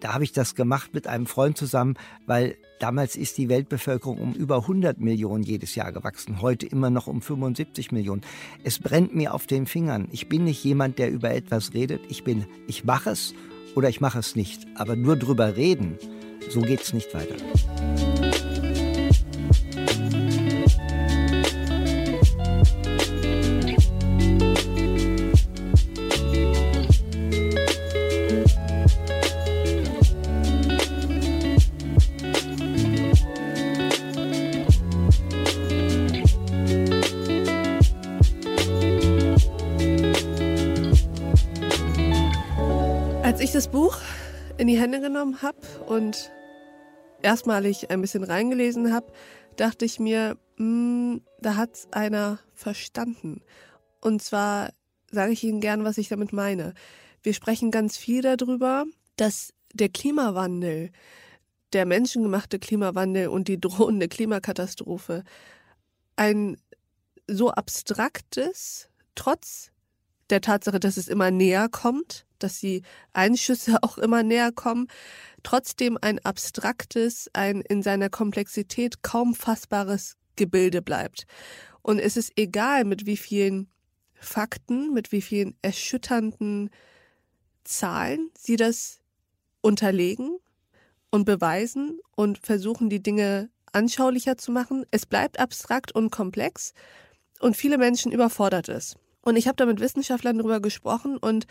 da 0.00 0.14
habe 0.14 0.24
ich 0.24 0.32
das 0.32 0.54
gemacht 0.54 0.94
mit 0.94 1.06
einem 1.06 1.26
Freund 1.26 1.56
zusammen, 1.56 1.94
weil 2.26 2.56
damals 2.78 3.16
ist 3.16 3.38
die 3.38 3.48
Weltbevölkerung 3.48 4.18
um 4.18 4.32
über 4.34 4.56
100 4.56 5.00
Millionen 5.00 5.42
jedes 5.42 5.74
Jahr 5.74 5.92
gewachsen, 5.92 6.40
heute 6.40 6.66
immer 6.66 6.90
noch 6.90 7.06
um 7.06 7.20
75 7.20 7.92
Millionen. 7.92 8.22
Es 8.64 8.78
brennt 8.78 9.14
mir 9.14 9.34
auf 9.34 9.46
den 9.46 9.66
Fingern. 9.66 10.08
Ich 10.12 10.28
bin 10.28 10.44
nicht 10.44 10.62
jemand, 10.64 10.98
der 10.98 11.10
über 11.10 11.30
etwas 11.30 11.74
redet. 11.74 12.00
Ich 12.08 12.24
bin, 12.24 12.46
ich 12.66 12.84
mache 12.84 13.10
es 13.10 13.34
oder 13.74 13.88
ich 13.88 14.00
mache 14.00 14.18
es 14.18 14.36
nicht. 14.36 14.66
Aber 14.74 14.96
nur 14.96 15.16
drüber 15.16 15.56
reden, 15.56 15.98
so 16.50 16.60
geht 16.60 16.82
es 16.82 16.92
nicht 16.92 17.12
weiter. 17.14 17.36
Das 43.58 43.66
Buch 43.66 43.98
in 44.56 44.68
die 44.68 44.78
Hände 44.78 45.00
genommen 45.00 45.42
habe 45.42 45.58
und 45.88 46.30
erstmalig 47.22 47.90
ein 47.90 48.00
bisschen 48.00 48.22
reingelesen 48.22 48.92
habe, 48.94 49.12
dachte 49.56 49.84
ich 49.84 49.98
mir, 49.98 50.38
mh, 50.58 50.64
hm, 50.64 51.22
da 51.40 51.56
hat's 51.56 51.88
einer 51.90 52.38
verstanden. 52.54 53.42
Und 54.00 54.22
zwar 54.22 54.70
sage 55.10 55.32
ich 55.32 55.42
Ihnen 55.42 55.60
gern, 55.60 55.82
was 55.82 55.98
ich 55.98 56.06
damit 56.06 56.32
meine. 56.32 56.72
Wir 57.24 57.34
sprechen 57.34 57.72
ganz 57.72 57.96
viel 57.96 58.22
darüber, 58.22 58.84
dass 59.16 59.52
der 59.74 59.88
Klimawandel, 59.88 60.92
der 61.72 61.84
menschengemachte 61.84 62.60
Klimawandel 62.60 63.26
und 63.26 63.48
die 63.48 63.60
drohende 63.60 64.06
Klimakatastrophe 64.06 65.24
ein 66.14 66.58
so 67.26 67.50
abstraktes, 67.50 68.88
trotz 69.16 69.72
der 70.30 70.42
Tatsache, 70.42 70.78
dass 70.78 70.96
es 70.96 71.08
immer 71.08 71.32
näher 71.32 71.68
kommt, 71.68 72.24
dass 72.38 72.60
die 72.60 72.82
Einschüsse 73.12 73.78
auch 73.82 73.98
immer 73.98 74.22
näher 74.22 74.52
kommen, 74.52 74.88
trotzdem 75.42 75.98
ein 76.00 76.18
abstraktes, 76.20 77.28
ein 77.32 77.60
in 77.60 77.82
seiner 77.82 78.10
Komplexität 78.10 79.02
kaum 79.02 79.34
fassbares 79.34 80.16
Gebilde 80.36 80.82
bleibt. 80.82 81.26
Und 81.82 81.98
es 81.98 82.16
ist 82.16 82.32
egal, 82.36 82.84
mit 82.84 83.06
wie 83.06 83.16
vielen 83.16 83.68
Fakten, 84.14 84.92
mit 84.92 85.12
wie 85.12 85.22
vielen 85.22 85.56
erschütternden 85.62 86.70
Zahlen 87.64 88.30
sie 88.36 88.56
das 88.56 89.00
unterlegen 89.60 90.38
und 91.10 91.24
beweisen 91.24 92.00
und 92.16 92.38
versuchen, 92.38 92.88
die 92.88 93.02
Dinge 93.02 93.50
anschaulicher 93.72 94.36
zu 94.36 94.52
machen. 94.52 94.84
Es 94.90 95.06
bleibt 95.06 95.38
abstrakt 95.38 95.92
und 95.92 96.10
komplex 96.10 96.72
und 97.40 97.56
viele 97.56 97.78
Menschen 97.78 98.12
überfordert 98.12 98.68
es. 98.68 98.96
Und 99.22 99.36
ich 99.36 99.46
habe 99.46 99.56
da 99.56 99.66
mit 99.66 99.80
Wissenschaftlern 99.80 100.38
darüber 100.38 100.60
gesprochen 100.60 101.16
und 101.16 101.46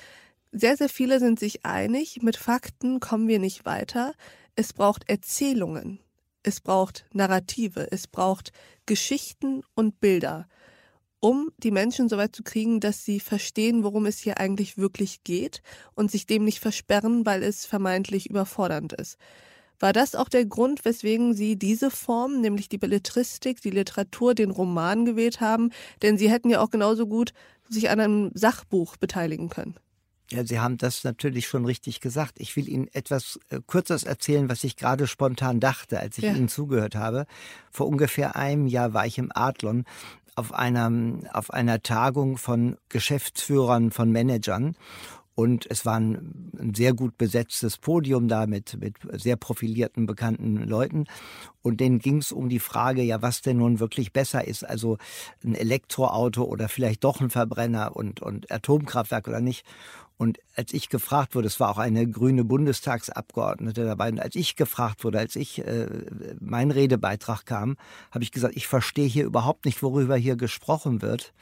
sehr, 0.52 0.78
sehr 0.78 0.90
viele 0.90 1.20
sind 1.20 1.40
sich 1.40 1.66
einig, 1.66 2.22
mit 2.22 2.38
Fakten 2.38 3.00
kommen 3.00 3.28
wir 3.28 3.40
nicht 3.40 3.66
weiter. 3.66 4.14
Es 4.56 4.74
braucht 4.74 5.10
Erzählungen, 5.10 6.00
es 6.44 6.62
braucht 6.62 7.06
Narrative, 7.14 7.88
es 7.92 8.08
braucht 8.08 8.52
Geschichten 8.86 9.64
und 9.76 10.00
Bilder. 10.00 10.48
um 11.20 11.52
die 11.58 11.72
Menschen 11.72 12.10
so 12.10 12.18
weit 12.18 12.36
zu 12.36 12.44
kriegen, 12.44 12.80
dass 12.80 13.04
sie 13.04 13.20
verstehen, 13.20 13.84
worum 13.84 14.06
es 14.06 14.20
hier 14.20 14.40
eigentlich 14.40 14.78
wirklich 14.78 15.24
geht 15.24 15.62
und 15.96 16.12
sich 16.12 16.26
dem 16.28 16.44
nicht 16.44 16.60
versperren, 16.60 17.26
weil 17.26 17.44
es 17.44 17.66
vermeintlich 17.66 18.30
überfordernd 18.30 18.94
ist. 18.94 19.18
War 19.80 19.94
das 19.94 20.16
auch 20.16 20.30
der 20.30 20.46
Grund, 20.46 20.86
weswegen 20.86 21.34
Sie 21.36 21.56
diese 21.58 21.92
Form, 21.92 22.42
nämlich 22.42 22.68
die 22.70 22.80
Belletristik, 22.80 23.62
die 23.62 23.70
Literatur, 23.70 24.34
den 24.34 24.50
Roman 24.52 25.06
gewählt 25.06 25.40
haben? 25.40 25.72
Denn 26.02 26.18
Sie 26.18 26.30
hätten 26.32 26.50
ja 26.50 26.62
auch 26.62 26.72
genauso 26.72 27.06
gut 27.08 27.32
sich 27.70 27.90
an 27.90 28.00
einem 28.00 28.32
Sachbuch 28.34 28.98
beteiligen 28.98 29.50
können. 29.50 29.76
Ja, 30.30 30.46
Sie 30.46 30.60
haben 30.60 30.78
das 30.78 31.04
natürlich 31.04 31.48
schon 31.48 31.66
richtig 31.66 32.02
gesagt. 32.02 32.34
Ich 32.40 32.56
will 32.56 32.68
Ihnen 32.68 32.90
etwas 32.94 33.40
äh, 33.50 33.60
Kurzes 33.66 34.04
erzählen, 34.04 34.50
was 34.50 34.64
ich 34.64 34.76
gerade 34.76 35.08
spontan 35.08 35.60
dachte, 35.60 36.00
als 36.00 36.18
ich 36.18 36.26
ja. 36.26 36.34
Ihnen 36.34 36.50
zugehört 36.50 36.96
habe. 36.96 37.26
Vor 37.72 37.88
ungefähr 37.88 38.36
einem 38.36 38.68
Jahr 38.68 38.94
war 38.94 39.06
ich 39.06 39.18
im 39.18 39.32
Adlon 39.34 39.86
auf 40.36 40.54
einer, 40.54 40.92
auf 41.34 41.52
einer 41.52 41.82
Tagung 41.82 42.38
von 42.38 42.78
Geschäftsführern, 42.90 43.92
von 43.92 44.12
Managern. 44.12 44.76
Und 45.34 45.70
es 45.70 45.86
war 45.86 46.00
ein, 46.00 46.52
ein, 46.60 46.74
sehr 46.74 46.94
gut 46.94 47.18
besetztes 47.18 47.78
Podium 47.78 48.28
da 48.28 48.48
mit, 48.48 48.80
mit 48.80 48.96
sehr 49.22 49.36
profilierten, 49.36 50.08
bekannten 50.08 50.58
Leuten. 50.68 51.06
Und 51.62 51.80
denen 51.80 52.00
ging 52.00 52.18
es 52.18 52.32
um 52.32 52.50
die 52.50 52.60
Frage, 52.60 53.04
ja, 53.04 53.22
was 53.22 53.44
denn 53.44 53.58
nun 53.58 53.80
wirklich 53.80 54.14
besser 54.14 54.48
ist. 54.48 54.64
Also 54.64 54.98
ein 55.44 55.54
Elektroauto 55.54 56.44
oder 56.44 56.70
vielleicht 56.70 57.04
doch 57.04 57.22
ein 57.22 57.30
Verbrenner 57.30 57.96
und, 57.96 58.20
und 58.20 58.52
Atomkraftwerk 58.52 59.28
oder 59.28 59.40
nicht. 59.40 59.64
Und 60.18 60.40
als 60.56 60.74
ich 60.74 60.90
gefragt 60.90 61.36
wurde, 61.36 61.48
es 61.48 61.60
war 61.60 61.70
auch 61.70 61.78
eine 61.78 62.08
grüne 62.10 62.44
Bundestagsabgeordnete 62.44 63.86
dabei, 63.86 64.10
und 64.10 64.20
als 64.20 64.36
ich 64.36 64.56
gefragt 64.56 65.04
wurde, 65.04 65.20
als 65.20 65.36
ich 65.36 65.60
äh, 65.60 65.88
mein 66.40 66.72
Redebeitrag 66.72 67.46
kam, 67.46 67.78
habe 68.12 68.24
ich 68.24 68.32
gesagt, 68.32 68.56
ich 68.58 68.68
verstehe 68.68 69.08
hier 69.08 69.26
überhaupt 69.26 69.66
nicht, 69.66 69.84
worüber 69.84 70.16
hier 70.16 70.36
gesprochen 70.36 71.02
wird. 71.02 71.34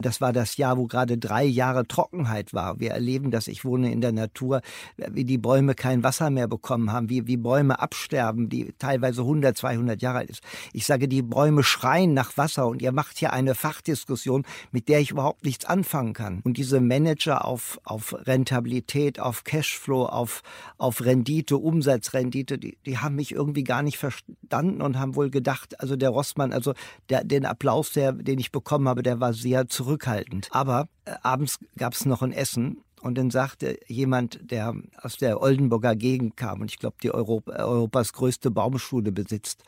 Das 0.00 0.20
war 0.20 0.32
das 0.32 0.56
Jahr, 0.56 0.76
wo 0.76 0.86
gerade 0.86 1.18
drei 1.18 1.44
Jahre 1.44 1.86
Trockenheit 1.86 2.52
war. 2.52 2.80
Wir 2.80 2.90
erleben 2.90 3.30
das, 3.30 3.46
ich 3.46 3.64
wohne 3.64 3.92
in 3.92 4.00
der 4.00 4.12
Natur, 4.12 4.60
wie 4.96 5.24
die 5.24 5.38
Bäume 5.38 5.74
kein 5.74 6.02
Wasser 6.02 6.30
mehr 6.30 6.48
bekommen 6.48 6.92
haben, 6.92 7.08
wie, 7.08 7.26
wie 7.26 7.36
Bäume 7.36 7.78
absterben, 7.78 8.48
die 8.48 8.74
teilweise 8.78 9.22
100, 9.22 9.56
200 9.56 10.02
Jahre 10.02 10.18
alt 10.18 10.30
ist. 10.30 10.42
Ich 10.72 10.86
sage, 10.86 11.06
die 11.06 11.22
Bäume 11.22 11.62
schreien 11.62 12.12
nach 12.12 12.36
Wasser 12.36 12.66
und 12.66 12.82
ihr 12.82 12.92
macht 12.92 13.18
hier 13.18 13.32
eine 13.32 13.54
Fachdiskussion, 13.54 14.44
mit 14.72 14.88
der 14.88 15.00
ich 15.00 15.12
überhaupt 15.12 15.44
nichts 15.44 15.64
anfangen 15.64 16.12
kann. 16.12 16.40
Und 16.44 16.56
diese 16.56 16.80
Manager 16.80 17.44
auf, 17.44 17.78
auf 17.84 18.13
Rentabilität, 18.14 19.20
auf 19.20 19.44
Cashflow, 19.44 20.06
auf, 20.06 20.42
auf 20.76 21.04
Rendite, 21.04 21.56
Umsatzrendite, 21.56 22.58
die, 22.58 22.78
die 22.84 22.98
haben 22.98 23.14
mich 23.14 23.32
irgendwie 23.32 23.64
gar 23.64 23.82
nicht 23.82 23.98
verstanden 23.98 24.82
und 24.82 24.98
haben 24.98 25.14
wohl 25.14 25.30
gedacht, 25.30 25.80
also 25.80 25.96
der 25.96 26.10
Rossmann, 26.10 26.52
also 26.52 26.74
der, 27.08 27.24
den 27.24 27.46
Applaus, 27.46 27.92
der, 27.92 28.12
den 28.12 28.38
ich 28.38 28.52
bekommen 28.52 28.88
habe, 28.88 29.02
der 29.02 29.20
war 29.20 29.32
sehr 29.32 29.68
zurück 29.68 29.84
zurückhaltend. 29.84 30.48
Aber 30.50 30.88
äh, 31.04 31.14
abends 31.22 31.58
gab 31.76 31.94
es 31.94 32.06
noch 32.06 32.22
ein 32.22 32.32
Essen 32.32 32.82
und 33.00 33.18
dann 33.18 33.30
sagte 33.30 33.78
jemand, 33.86 34.38
der 34.50 34.74
aus 35.00 35.16
der 35.18 35.40
Oldenburger 35.40 35.94
Gegend 35.94 36.36
kam 36.36 36.60
und 36.60 36.70
ich 36.70 36.78
glaube, 36.78 36.96
die 37.02 37.12
Europa, 37.12 37.52
Europas 37.52 38.12
größte 38.12 38.50
Baumschule 38.50 39.12
besitzt. 39.12 39.62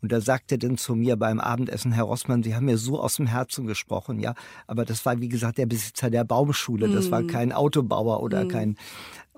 Und 0.00 0.12
da 0.12 0.20
sagte 0.20 0.58
dann 0.58 0.78
zu 0.78 0.94
mir 0.94 1.16
beim 1.16 1.40
Abendessen, 1.40 1.92
Herr 1.92 2.04
Rossmann, 2.04 2.42
Sie 2.42 2.54
haben 2.54 2.66
mir 2.66 2.78
so 2.78 3.00
aus 3.00 3.16
dem 3.16 3.26
Herzen 3.26 3.66
gesprochen, 3.66 4.20
ja. 4.20 4.34
Aber 4.66 4.84
das 4.84 5.04
war, 5.04 5.20
wie 5.20 5.28
gesagt, 5.28 5.58
der 5.58 5.66
Besitzer 5.66 6.10
der 6.10 6.24
Baumschule. 6.24 6.88
Das 6.88 7.08
mm. 7.08 7.10
war 7.10 7.22
kein 7.24 7.52
Autobauer 7.52 8.22
oder 8.22 8.44
mm. 8.44 8.48
kein, 8.48 8.76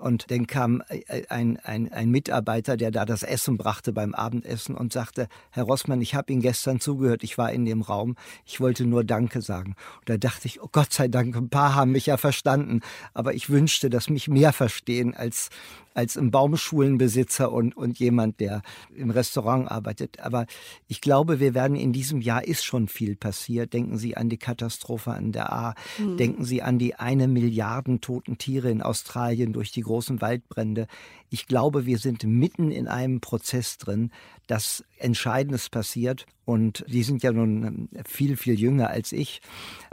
und 0.01 0.31
dann 0.31 0.47
kam 0.47 0.81
äh, 0.89 1.23
ein, 1.29 1.57
ein, 1.63 1.91
ein 1.91 2.09
Mitarbeiter, 2.09 2.75
der 2.75 2.91
da 2.91 3.05
das 3.05 3.23
Essen 3.23 3.57
brachte 3.57 3.93
beim 3.93 4.13
Abendessen 4.13 4.75
und 4.75 4.91
sagte, 4.91 5.27
Herr 5.51 5.63
Rossmann, 5.63 6.01
ich 6.01 6.15
habe 6.15 6.33
Ihnen 6.33 6.41
gestern 6.41 6.79
zugehört, 6.79 7.23
ich 7.23 7.37
war 7.37 7.51
in 7.51 7.65
dem 7.65 7.81
Raum, 7.81 8.15
ich 8.45 8.59
wollte 8.59 8.85
nur 8.85 9.03
Danke 9.03 9.41
sagen. 9.41 9.75
Und 9.99 10.09
da 10.09 10.17
dachte 10.17 10.47
ich, 10.47 10.61
oh 10.61 10.69
Gott 10.71 10.91
sei 10.91 11.07
Dank, 11.07 11.35
ein 11.35 11.49
paar 11.49 11.75
haben 11.75 11.91
mich 11.91 12.07
ja 12.07 12.17
verstanden, 12.17 12.81
aber 13.13 13.33
ich 13.33 13.49
wünschte, 13.49 13.89
dass 13.89 14.09
mich 14.09 14.27
mehr 14.27 14.53
verstehen 14.53 15.13
als, 15.13 15.49
als 15.93 16.17
ein 16.17 16.31
Baumschulenbesitzer 16.31 17.51
und, 17.51 17.75
und 17.75 17.99
jemand, 17.99 18.39
der 18.39 18.61
im 18.95 19.11
Restaurant 19.11 19.69
arbeitet. 19.69 20.19
Aber 20.19 20.45
ich 20.87 21.01
glaube, 21.01 21.39
wir 21.39 21.53
werden 21.53 21.75
in 21.75 21.93
diesem 21.93 22.21
Jahr 22.21 22.43
ist 22.43 22.63
schon 22.63 22.87
viel 22.87 23.15
passiert. 23.15 23.73
Denken 23.73 23.97
Sie 23.97 24.17
an 24.17 24.29
die 24.29 24.37
Katastrophe 24.37 25.11
an 25.11 25.31
der 25.31 25.51
A. 25.51 25.75
Mhm. 25.97 26.17
Denken 26.17 26.45
Sie 26.45 26.61
an 26.61 26.79
die 26.79 26.95
eine 26.95 27.27
Milliarden 27.27 28.01
toten 28.01 28.37
Tiere 28.37 28.69
in 28.69 28.81
Australien 28.81 29.53
durch 29.53 29.71
die 29.71 29.81
großen 29.91 30.21
Waldbrände. 30.21 30.87
Ich 31.29 31.47
glaube, 31.47 31.85
wir 31.85 31.97
sind 31.97 32.23
mitten 32.23 32.71
in 32.71 32.87
einem 32.87 33.19
Prozess 33.19 33.77
drin, 33.77 34.09
dass 34.47 34.85
Entscheidendes 34.97 35.69
passiert. 35.69 36.25
Und 36.45 36.85
die 36.87 37.03
sind 37.03 37.23
ja 37.23 37.33
nun 37.33 37.89
viel, 38.05 38.37
viel 38.37 38.57
jünger 38.57 38.89
als 38.89 39.11
ich. 39.11 39.41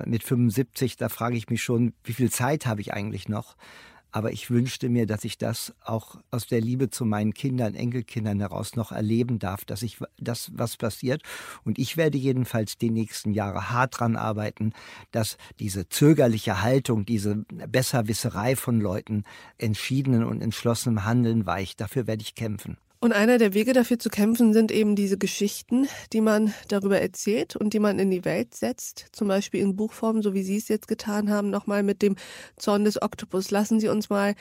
Mit 0.07 0.23
75, 0.23 0.97
da 0.97 1.09
frage 1.09 1.37
ich 1.37 1.51
mich 1.51 1.65
schon, 1.65 1.95
wie 2.05 2.13
viel 2.13 2.31
Zeit 2.31 2.65
habe 2.65 2.81
ich 2.81 2.95
eigentlich 2.95 3.29
noch? 3.29 3.57
Aber 4.11 4.33
ich 4.33 4.51
wünschte 4.51 4.89
mir, 4.89 5.07
dass 5.07 5.25
ich 5.25 5.37
das 5.37 5.75
auch 5.85 6.17
aus 6.31 6.47
der 6.47 6.61
Liebe 6.61 6.89
zu 6.91 7.05
meinen 7.05 7.35
Kindern, 7.35 7.75
Enkelkindern 7.75 8.41
heraus 8.41 8.75
noch 8.75 8.91
erleben 8.91 9.39
darf, 9.39 9.65
dass 9.65 9.83
ich 9.83 9.99
das, 10.19 10.51
was 10.55 10.77
passiert. 10.77 11.23
Und 11.65 11.79
ich 11.79 11.97
werde 11.97 12.17
jedenfalls 12.17 12.79
die 12.79 12.91
nächsten 12.91 13.33
Jahre 13.33 13.71
hart 13.71 14.01
dran 14.01 14.17
arbeiten, 14.17 14.73
dass 15.11 15.37
diese 15.61 15.89
zögerliche 15.89 16.63
Haltung, 16.63 17.05
diese 17.05 17.45
Besserwisserei 17.69 18.57
von 18.57 18.81
Leuten 18.81 19.25
entschiedenen 19.59 20.25
und 20.25 20.41
entschlossenem 20.41 21.05
Handeln 21.05 21.45
weicht. 21.45 21.81
Dafür 21.81 22.07
werde 22.07 22.23
ich 22.23 22.35
kämpfen. 22.35 22.79
Und 23.01 23.13
einer 23.13 23.39
der 23.39 23.55
Wege 23.55 23.73
dafür 23.73 24.01
zu 24.01 24.09
kämpfen 24.09 24.53
sind 24.53 24.73
eben 24.73 24.97
diese 24.97 25.19
Geschichten, 25.19 25.87
die 26.13 26.21
man 26.21 26.53
darüber 26.67 27.01
erzählt 27.01 27.55
und 27.55 27.73
die 27.73 27.79
man 27.79 28.01
in 28.01 28.11
die 28.11 28.25
Welt 28.25 28.57
setzt, 28.57 29.07
zum 29.13 29.29
Beispiel 29.29 29.61
in 29.61 29.77
Buchform, 29.77 30.21
so 30.21 30.35
wie 30.35 30.43
Sie 30.43 30.57
es 30.57 30.67
jetzt 30.67 30.89
getan 30.89 31.31
haben, 31.31 31.49
nochmal 31.49 31.85
mit 31.85 32.03
dem 32.03 32.17
Zorn 32.57 32.85
des 32.85 33.01
Oktopus. 33.01 33.53
Lassen 33.53 33.79
Sie 33.79 33.89
uns 33.89 34.11
mal 34.11 34.35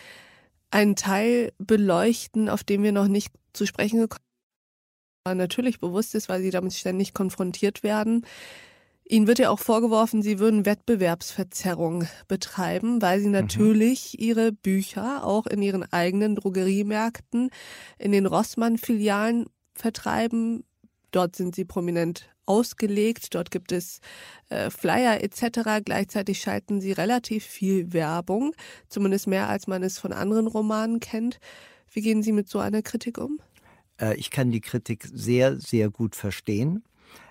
einen 0.72 0.96
Teil 0.96 1.54
beleuchten, 1.60 2.50
auf 2.50 2.64
den 2.64 2.82
wir 2.82 2.92
noch 2.92 3.08
nicht 3.08 3.32
zu 3.54 3.68
sprechen 3.68 4.00
gekommen 4.00 4.24
sind, 5.28 5.38
natürlich 5.38 5.80
bewusst 5.80 6.16
ist, 6.16 6.28
weil 6.28 6.42
Sie 6.42 6.52
damit 6.52 6.74
ständig 6.74 7.14
konfrontiert 7.14 7.84
werden. 7.84 8.26
Ihnen 9.10 9.28
wird 9.28 9.40
ja 9.40 9.50
auch 9.50 9.60
vorgeworfen, 9.60 10.22
Sie 10.22 10.40
würden 10.40 10.66
Wettbewerbsverzerrung 10.66 12.08
betreiben, 12.28 13.02
weil 13.02 13.20
Sie 13.20 13.28
mhm. 13.28 13.34
natürlich 13.34 14.14
mhm. 14.18 14.26
Ihre 14.26 14.52
Bücher 14.52 15.26
auch 15.26 15.48
in 15.48 15.62
Ihren 15.62 15.84
eigenen 15.92 16.36
Drogeriemärkten, 16.36 17.50
in 17.98 18.12
den 18.12 18.26
Rossmann-Filialen 18.26 19.46
vertreiben. 19.76 20.64
Dort 21.12 21.36
sind 21.36 21.56
Sie 21.56 21.64
prominent 21.64 22.30
ausgelegt, 22.46 23.34
dort 23.36 23.52
gibt 23.52 23.72
es 23.72 24.00
äh, 24.50 24.70
Flyer 24.70 25.22
etc. 25.22 25.84
Gleichzeitig 25.84 26.40
schalten 26.40 26.82
Sie 26.82 26.92
relativ 26.92 27.46
viel 27.46 27.94
Werbung, 27.94 28.54
zumindest 28.90 29.28
mehr 29.28 29.48
als 29.50 29.68
man 29.68 29.84
es 29.84 30.00
von 30.00 30.14
anderen 30.14 30.48
Romanen 30.48 31.00
kennt. 31.00 31.40
Wie 31.92 32.02
gehen 32.02 32.24
Sie 32.24 32.32
mit 32.32 32.50
so 32.50 32.60
einer 32.60 32.82
Kritik 32.82 33.18
um? 33.18 33.40
Äh, 34.00 34.16
ich 34.16 34.32
kann 34.32 34.52
die 34.52 34.62
Kritik 34.62 35.08
sehr, 35.12 35.60
sehr 35.60 35.90
gut 35.90 36.16
verstehen. 36.16 36.84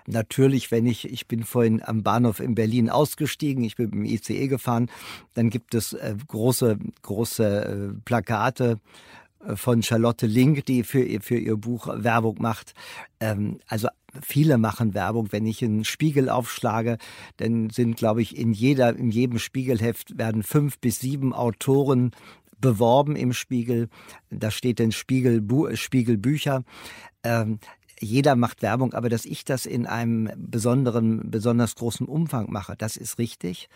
Natürlich, 0.05 0.71
wenn 0.71 0.85
ich, 0.85 1.11
ich 1.11 1.27
bin 1.27 1.43
vorhin 1.43 1.81
am 1.83 2.03
Bahnhof 2.03 2.39
in 2.39 2.55
Berlin 2.55 2.89
ausgestiegen, 2.89 3.63
ich 3.63 3.75
bin 3.75 3.89
mit 3.89 3.93
dem 3.93 4.05
ICE 4.05 4.47
gefahren, 4.47 4.89
dann 5.33 5.49
gibt 5.49 5.75
es 5.75 5.93
äh, 5.93 6.15
große, 6.27 6.79
große 7.01 7.93
äh, 7.95 8.01
Plakate 8.05 8.79
äh, 9.45 9.55
von 9.55 9.83
Charlotte 9.83 10.25
Link, 10.25 10.65
die 10.65 10.83
für 10.83 11.01
ihr, 11.01 11.21
für 11.21 11.37
ihr 11.37 11.57
Buch 11.57 11.87
Werbung 11.91 12.37
macht. 12.39 12.73
Ähm, 13.19 13.59
also 13.67 13.89
viele 14.21 14.57
machen 14.57 14.93
Werbung. 14.93 15.31
Wenn 15.31 15.45
ich 15.45 15.63
einen 15.63 15.83
Spiegel 15.83 16.29
aufschlage, 16.29 16.97
dann 17.37 17.69
sind, 17.69 17.97
glaube 17.97 18.21
ich, 18.21 18.37
in 18.37 18.53
jeder, 18.53 18.95
in 18.95 19.11
jedem 19.11 19.39
Spiegelheft 19.39 20.17
werden 20.17 20.43
fünf 20.43 20.79
bis 20.79 20.99
sieben 20.99 21.33
Autoren 21.33 22.11
beworben 22.59 23.15
im 23.15 23.33
Spiegel. 23.33 23.89
Da 24.29 24.51
steht 24.51 24.79
dann 24.79 24.91
Spiegel, 24.91 25.43
Spiegelbücher. 25.75 26.63
Ähm, 27.23 27.59
jeder 27.99 28.35
macht 28.35 28.61
Werbung, 28.61 28.93
aber 28.93 29.09
dass 29.09 29.25
ich 29.25 29.45
das 29.45 29.65
in 29.65 29.85
einem 29.85 30.29
besonderen, 30.37 31.29
besonders 31.29 31.75
großen 31.75 32.07
Umfang 32.07 32.51
mache, 32.51 32.75
das 32.77 32.97
ist 32.97 33.17
richtig. 33.17 33.69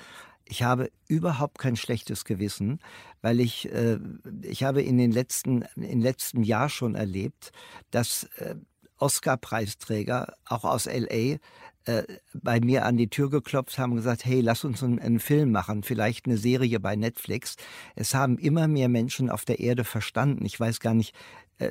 Ich 0.46 0.64
habe 0.64 0.92
überhaupt 1.08 1.60
kein 1.60 1.76
schlechtes 1.76 2.26
Gewissen, 2.26 2.80
weil 3.22 3.40
ich, 3.40 3.72
äh, 3.72 4.00
ich 4.42 4.64
habe 4.64 4.82
in 4.82 4.98
den 4.98 5.12
letzten, 5.12 5.64
im 5.76 6.02
letzten 6.02 6.44
Jahr 6.44 6.70
schon 6.70 6.96
erlebt, 6.96 7.52
dass 7.90 8.26
äh, 8.38 8.56
Oscar-Preisträger, 8.98 10.34
auch 10.46 10.64
aus 10.64 10.86
LA, 10.86 11.38
äh, 11.86 12.04
bei 12.34 12.60
mir 12.60 12.86
an 12.86 12.98
die 12.98 13.10
Tür 13.10 13.32
geklopft 13.32 13.80
haben 13.80 13.92
und 13.92 13.98
gesagt, 13.98 14.24
hey, 14.24 14.42
lass 14.42 14.64
uns 14.64 14.84
einen, 14.84 15.00
einen, 15.00 15.20
Film 15.20 15.52
machen, 15.52 15.82
vielleicht 15.82 16.28
eine 16.28 16.38
Serie 16.38 16.80
bei 16.80 16.96
Netflix. 16.96 17.56
Es 17.96 18.14
haben 18.14 18.38
immer 18.38 18.68
mehr 18.68 18.88
Menschen 18.88 19.32
auf 19.32 19.46
der 19.46 19.60
Erde 19.60 19.84
verstanden. 19.84 20.46
Ich 20.46 20.60
weiß 20.60 20.80
gar 20.80 20.94
nicht, 20.94 21.16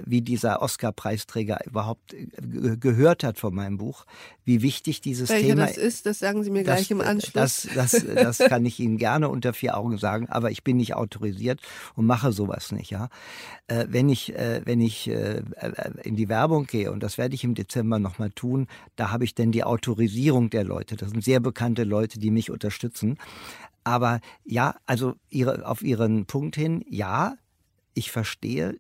wie 0.05 0.22
dieser 0.22 0.62
Oscar-Preisträger 0.62 1.61
überhaupt 1.66 2.14
äh, 2.14 2.76
gehört 2.76 3.24
hat 3.24 3.38
von 3.38 3.55
meinem 3.55 3.79
Buch, 3.79 4.05
wie 4.44 4.62
wichtig 4.62 5.00
dieses 5.00 5.29
Welcher 5.29 5.48
Thema 5.48 5.66
das 5.66 5.76
ist. 5.76 6.07
Das 6.07 6.18
sagen 6.18 6.42
Sie 6.42 6.50
mir 6.50 6.64
das, 6.64 6.76
gleich 6.76 6.90
im 6.90 7.00
Anschluss. 7.00 7.33
Das, 7.33 7.68
das, 7.74 8.05
das 8.14 8.38
kann 8.48 8.64
ich 8.64 8.81
Ihnen 8.81 8.98
gerne 8.98 9.29
unter 9.29 9.53
vier 9.53 9.76
Augen 9.76 9.98
sagen, 9.98 10.29
aber 10.29 10.50
ich 10.50 10.64
bin 10.64 10.76
nicht 10.76 10.94
autorisiert 10.94 11.61
und 11.94 12.07
mache 12.07 12.33
sowas 12.33 12.72
nicht. 12.72 12.90
Ja, 12.90 13.09
äh, 13.66 13.87
wenn 13.88 14.09
ich 14.09 14.33
wenn 14.64 14.81
ich 14.81 15.09
in 15.09 16.16
die 16.16 16.29
Werbung 16.29 16.66
gehe 16.66 16.92
und 16.92 17.03
das 17.03 17.18
werde 17.18 17.35
ich 17.35 17.44
im 17.44 17.55
Dezember 17.55 17.98
noch 17.98 18.18
mal 18.18 18.31
tun, 18.31 18.66
da 18.96 19.11
habe 19.11 19.24
ich 19.24 19.35
denn 19.35 19.53
die 19.53 19.64
Autorisierung 19.64 20.50
der 20.50 20.64
Leute. 20.64 20.96
Das 20.96 21.11
sind 21.11 21.24
sehr 21.24 21.40
bekannte 21.40 21.85
Leute, 21.85 22.18
die 22.18 22.31
mich 22.31 22.50
unterstützen. 22.50 23.18
Aber 23.85 24.20
ja, 24.44 24.76
also 24.87 25.14
ihre, 25.31 25.66
auf 25.66 25.83
Ihren 25.83 26.26
Punkt 26.26 26.57
hin, 26.57 26.85
ja, 26.88 27.37
ich 27.94 28.11
verstehe, 28.11 28.70
äh, 28.70 28.79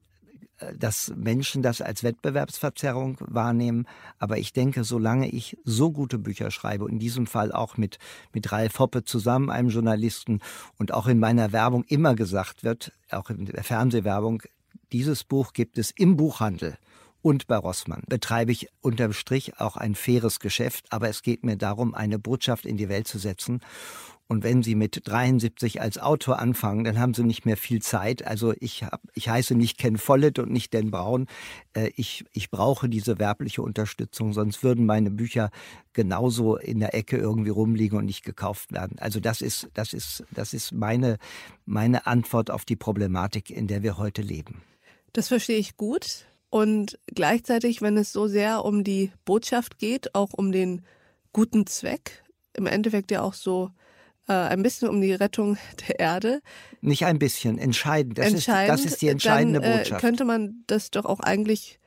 dass 0.76 1.12
Menschen 1.16 1.62
das 1.62 1.80
als 1.80 2.02
Wettbewerbsverzerrung 2.02 3.16
wahrnehmen. 3.20 3.86
Aber 4.18 4.38
ich 4.38 4.52
denke, 4.52 4.84
solange 4.84 5.28
ich 5.28 5.56
so 5.64 5.90
gute 5.90 6.18
Bücher 6.18 6.50
schreibe, 6.50 6.88
in 6.88 6.98
diesem 6.98 7.26
Fall 7.26 7.52
auch 7.52 7.76
mit, 7.76 7.98
mit 8.32 8.50
Ralf 8.52 8.78
Hoppe 8.78 9.04
zusammen, 9.04 9.50
einem 9.50 9.68
Journalisten, 9.68 10.40
und 10.78 10.92
auch 10.92 11.06
in 11.06 11.18
meiner 11.18 11.52
Werbung 11.52 11.84
immer 11.84 12.14
gesagt 12.14 12.64
wird, 12.64 12.92
auch 13.10 13.30
in 13.30 13.46
der 13.46 13.64
Fernsehwerbung, 13.64 14.42
dieses 14.92 15.24
Buch 15.24 15.52
gibt 15.52 15.78
es 15.78 15.90
im 15.90 16.16
Buchhandel 16.16 16.76
und 17.22 17.46
bei 17.46 17.56
Rossmann 17.56 18.02
betreibe 18.08 18.52
ich 18.52 18.68
unterm 18.80 19.12
Strich 19.12 19.60
auch 19.60 19.76
ein 19.76 19.94
faires 19.94 20.40
Geschäft, 20.40 20.86
aber 20.90 21.08
es 21.08 21.22
geht 21.22 21.44
mir 21.44 21.56
darum, 21.56 21.94
eine 21.94 22.18
Botschaft 22.18 22.64
in 22.64 22.76
die 22.76 22.88
Welt 22.88 23.06
zu 23.06 23.18
setzen. 23.18 23.60
Und 24.30 24.44
wenn 24.44 24.62
Sie 24.62 24.76
mit 24.76 25.08
73 25.08 25.80
als 25.80 25.98
Autor 25.98 26.38
anfangen, 26.38 26.84
dann 26.84 27.00
haben 27.00 27.14
Sie 27.14 27.24
nicht 27.24 27.46
mehr 27.46 27.56
viel 27.56 27.82
Zeit. 27.82 28.24
Also 28.24 28.54
ich, 28.60 28.84
hab, 28.84 29.02
ich 29.12 29.28
heiße 29.28 29.56
nicht 29.56 29.76
Ken 29.76 29.98
Follett 29.98 30.38
und 30.38 30.52
nicht 30.52 30.72
Dan 30.72 30.92
Braun. 30.92 31.26
Äh, 31.72 31.90
ich, 31.96 32.24
ich 32.32 32.48
brauche 32.48 32.88
diese 32.88 33.18
werbliche 33.18 33.60
Unterstützung, 33.60 34.32
sonst 34.32 34.62
würden 34.62 34.86
meine 34.86 35.10
Bücher 35.10 35.50
genauso 35.94 36.56
in 36.56 36.78
der 36.78 36.94
Ecke 36.94 37.16
irgendwie 37.16 37.50
rumliegen 37.50 37.98
und 37.98 38.04
nicht 38.04 38.24
gekauft 38.24 38.70
werden. 38.70 39.00
Also 39.00 39.18
das 39.18 39.40
ist, 39.40 39.68
das 39.74 39.92
ist, 39.92 40.22
das 40.30 40.54
ist 40.54 40.70
meine, 40.70 41.18
meine 41.66 42.06
Antwort 42.06 42.52
auf 42.52 42.64
die 42.64 42.76
Problematik, 42.76 43.50
in 43.50 43.66
der 43.66 43.82
wir 43.82 43.98
heute 43.98 44.22
leben. 44.22 44.62
Das 45.12 45.26
verstehe 45.26 45.58
ich 45.58 45.76
gut. 45.76 46.26
Und 46.50 47.00
gleichzeitig, 47.06 47.82
wenn 47.82 47.96
es 47.96 48.12
so 48.12 48.28
sehr 48.28 48.64
um 48.64 48.84
die 48.84 49.10
Botschaft 49.24 49.80
geht, 49.80 50.14
auch 50.14 50.32
um 50.32 50.52
den 50.52 50.82
guten 51.32 51.66
Zweck, 51.66 52.22
im 52.54 52.66
Endeffekt 52.66 53.10
ja 53.10 53.22
auch 53.22 53.34
so 53.34 53.72
äh, 54.30 54.48
ein 54.48 54.62
bisschen 54.62 54.88
um 54.88 55.00
die 55.00 55.12
Rettung 55.12 55.58
der 55.88 55.98
Erde. 55.98 56.40
Nicht 56.80 57.04
ein 57.04 57.18
bisschen, 57.18 57.58
entscheidend. 57.58 58.18
Das, 58.18 58.28
entscheidend, 58.28 58.78
ist, 58.78 58.84
das 58.84 58.92
ist 58.92 59.02
die 59.02 59.08
entscheidende 59.08 59.60
dann, 59.60 59.72
äh, 59.72 59.76
Botschaft. 59.78 60.00
könnte 60.00 60.24
man 60.24 60.62
das 60.68 60.90
doch 60.92 61.04
auch 61.04 61.18
eigentlich 61.18 61.80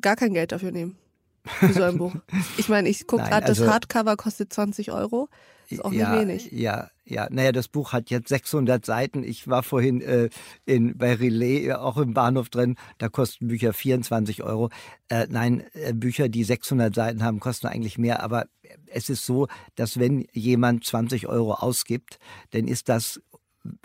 gar 0.00 0.14
kein 0.14 0.32
Geld 0.32 0.52
dafür 0.52 0.70
nehmen. 0.70 0.96
Für 1.44 1.72
so 1.72 1.82
ein 1.82 1.98
Buch. 1.98 2.14
Ich 2.58 2.68
meine, 2.68 2.88
ich 2.88 3.06
gucke 3.06 3.24
gerade, 3.24 3.46
also, 3.46 3.64
das 3.64 3.72
Hardcover 3.72 4.16
kostet 4.16 4.52
20 4.52 4.92
Euro. 4.92 5.28
Ist 5.68 5.84
auch 5.84 5.92
ja, 5.92 6.10
nicht 6.10 6.20
wenig. 6.20 6.52
Ja, 6.52 6.90
ja. 7.06 7.28
Naja, 7.30 7.52
das 7.52 7.68
Buch 7.68 7.92
hat 7.92 8.10
jetzt 8.10 8.28
600 8.28 8.84
Seiten. 8.84 9.22
Ich 9.22 9.48
war 9.48 9.62
vorhin 9.62 10.00
äh, 10.00 10.28
in, 10.64 10.98
bei 10.98 11.14
Relais, 11.14 11.72
auch 11.72 11.96
im 11.96 12.14
Bahnhof 12.14 12.48
drin. 12.48 12.76
Da 12.98 13.08
kosten 13.08 13.48
Bücher 13.48 13.72
24 13.72 14.42
Euro. 14.42 14.70
Äh, 15.08 15.26
nein, 15.30 15.64
äh, 15.74 15.92
Bücher, 15.92 16.28
die 16.28 16.44
600 16.44 16.94
Seiten 16.94 17.22
haben, 17.22 17.40
kosten 17.40 17.68
eigentlich 17.68 17.96
mehr. 17.96 18.22
Aber 18.22 18.46
es 18.86 19.08
ist 19.08 19.24
so, 19.24 19.46
dass 19.76 19.98
wenn 19.98 20.26
jemand 20.32 20.84
20 20.84 21.28
Euro 21.28 21.54
ausgibt, 21.54 22.18
dann 22.50 22.66
ist 22.66 22.88
das 22.88 23.20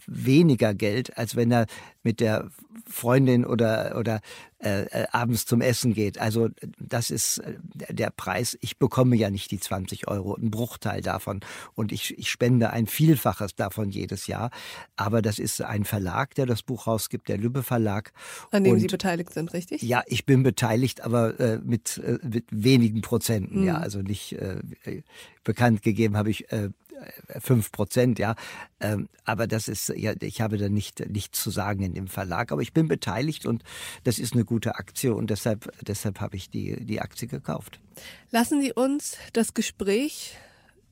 weniger 0.08 0.74
Geld, 0.74 1.18
als 1.18 1.36
wenn 1.36 1.52
er 1.52 1.66
mit 2.04 2.20
der 2.20 2.50
Freundin 2.88 3.46
oder, 3.46 3.96
oder 3.98 4.22
äh, 4.64 4.84
äh, 4.84 5.08
abends 5.12 5.48
zum 5.48 5.60
Essen 5.62 5.96
geht. 5.96 6.20
Also 6.20 6.50
das 6.78 7.10
ist 7.10 7.40
äh, 7.40 7.56
der 7.90 8.12
Preis. 8.12 8.56
Ich 8.62 8.78
bekomme 8.78 9.16
ja 9.16 9.32
nicht 9.32 9.50
die 9.50 9.60
20 9.60 10.08
Euro, 10.08 10.36
ein 10.36 10.52
Bruchteil 10.52 11.02
davon. 11.02 11.40
Und 11.74 11.92
ich, 11.92 12.18
ich 12.20 12.30
spende 12.30 12.70
ein 12.70 12.86
Vielfaches 12.86 13.56
davon 13.56 13.90
jedes 13.90 14.28
Jahr. 14.28 14.52
Aber 14.96 15.24
das 15.24 15.40
ist 15.40 15.64
ein 15.64 15.84
Verlag, 15.84 16.36
der 16.36 16.46
das 16.46 16.62
Buch 16.62 16.86
rausgibt, 16.86 17.28
der 17.28 17.40
Lübbe 17.40 17.64
Verlag. 17.64 18.14
An 18.52 18.64
dem 18.64 18.74
Und, 18.74 18.82
Sie 18.82 18.88
beteiligt 18.88 19.34
sind, 19.34 19.52
richtig? 19.54 19.82
Ja, 19.82 20.04
ich 20.06 20.28
bin 20.28 20.44
beteiligt, 20.44 21.02
aber 21.02 21.40
äh, 21.40 21.58
mit, 21.64 21.98
äh, 21.98 22.20
mit 22.22 22.46
wenigen 22.52 23.02
Prozenten. 23.02 23.62
Mhm. 23.62 23.68
Ja, 23.68 23.78
also 23.78 24.04
nicht 24.04 24.34
äh, 24.34 24.62
bekannt 25.44 25.82
gegeben 25.82 26.18
habe 26.18 26.30
ich 26.30 26.46
fünf 27.40 27.72
Prozent, 27.72 28.20
ja. 28.20 28.36
Ähm, 28.80 29.10
aber 29.26 29.48
das 29.48 29.68
ist, 29.68 29.90
ja, 29.96 30.14
ich 30.22 30.42
habe 30.42 30.58
da 30.58 30.70
nicht 30.70 31.10
nichts 31.10 31.42
zu 31.42 31.50
sagen 31.50 31.84
in 31.84 31.94
dem 31.94 32.08
Verlag, 32.08 32.52
aber 32.52 32.62
ich 32.62 32.74
bin 32.74 32.88
beteiligt 32.88 33.46
und 33.46 33.64
das 34.04 34.20
ist 34.20 34.34
eine 34.34 34.46
gute 34.46 34.76
Aktie 34.76 35.14
und 35.14 35.30
deshalb, 35.30 35.72
deshalb 35.82 36.20
habe 36.20 36.36
ich 36.36 36.50
die, 36.50 36.84
die 36.86 37.02
Aktie 37.02 37.28
gekauft. 37.28 37.80
Lassen 38.32 38.62
Sie 38.62 38.74
uns 38.74 39.18
das 39.34 39.54
Gespräch 39.54 40.36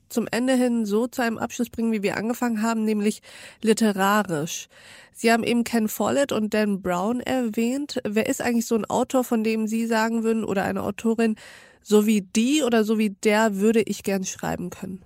zum 0.08 0.26
Ende 0.30 0.54
hin 0.54 0.84
so 0.86 1.06
zu 1.06 1.22
einem 1.22 1.38
Abschluss 1.38 1.70
bringen, 1.70 1.92
wie 1.92 2.02
wir 2.02 2.16
angefangen 2.16 2.62
haben, 2.62 2.84
nämlich 2.84 3.22
literarisch. 3.62 4.68
Sie 5.12 5.30
haben 5.32 5.44
eben 5.44 5.64
Ken 5.64 5.88
Follett 5.88 6.32
und 6.32 6.52
Dan 6.52 6.82
Brown 6.82 7.20
erwähnt. 7.20 8.00
Wer 8.04 8.26
ist 8.26 8.42
eigentlich 8.42 8.66
so 8.66 8.74
ein 8.74 8.84
Autor, 8.84 9.22
von 9.24 9.44
dem 9.44 9.66
Sie 9.66 9.86
sagen 9.86 10.24
würden, 10.24 10.44
oder 10.44 10.64
eine 10.64 10.82
Autorin, 10.82 11.36
so 11.82 12.06
wie 12.06 12.22
die 12.22 12.62
oder 12.62 12.84
so 12.84 12.98
wie 12.98 13.10
der 13.10 13.56
würde 13.56 13.82
ich 13.82 14.02
gern 14.02 14.24
schreiben 14.24 14.70
können? 14.70 15.02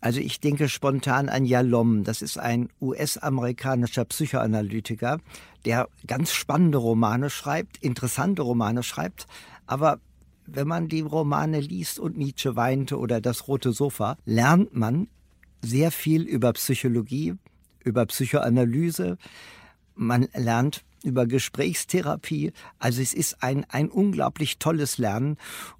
Also 0.00 0.20
ich 0.20 0.40
denke 0.40 0.68
spontan 0.68 1.28
an 1.28 1.44
Yalom. 1.44 2.04
Das 2.04 2.22
ist 2.22 2.38
ein 2.38 2.68
US-amerikanischer 2.80 4.04
Psychoanalytiker, 4.04 5.18
der 5.64 5.88
ganz 6.06 6.32
spannende 6.32 6.78
Romane 6.78 7.30
schreibt, 7.30 7.78
interessante 7.78 8.42
Romane 8.42 8.82
schreibt. 8.82 9.26
Aber 9.66 10.00
wenn 10.46 10.68
man 10.68 10.88
die 10.88 11.00
Romane 11.00 11.60
liest 11.60 11.98
und 11.98 12.16
Nietzsche 12.16 12.56
weinte 12.56 12.98
oder 12.98 13.20
das 13.20 13.48
rote 13.48 13.72
Sofa, 13.72 14.16
lernt 14.24 14.74
man 14.74 15.08
sehr 15.62 15.90
viel 15.90 16.22
über 16.22 16.52
Psychologie, 16.52 17.34
über 17.84 18.06
Psychoanalyse. 18.06 19.18
Man 19.94 20.28
lernt 20.34 20.84
über 21.06 21.26
Gesprächstherapie. 21.26 22.52
Also 22.78 23.02
es 23.02 23.14
ist 23.14 23.42
ein, 23.42 23.64
ein 23.68 23.88
unglaublich 23.88 24.58
tolles 24.58 24.98
Lernen 24.98 25.36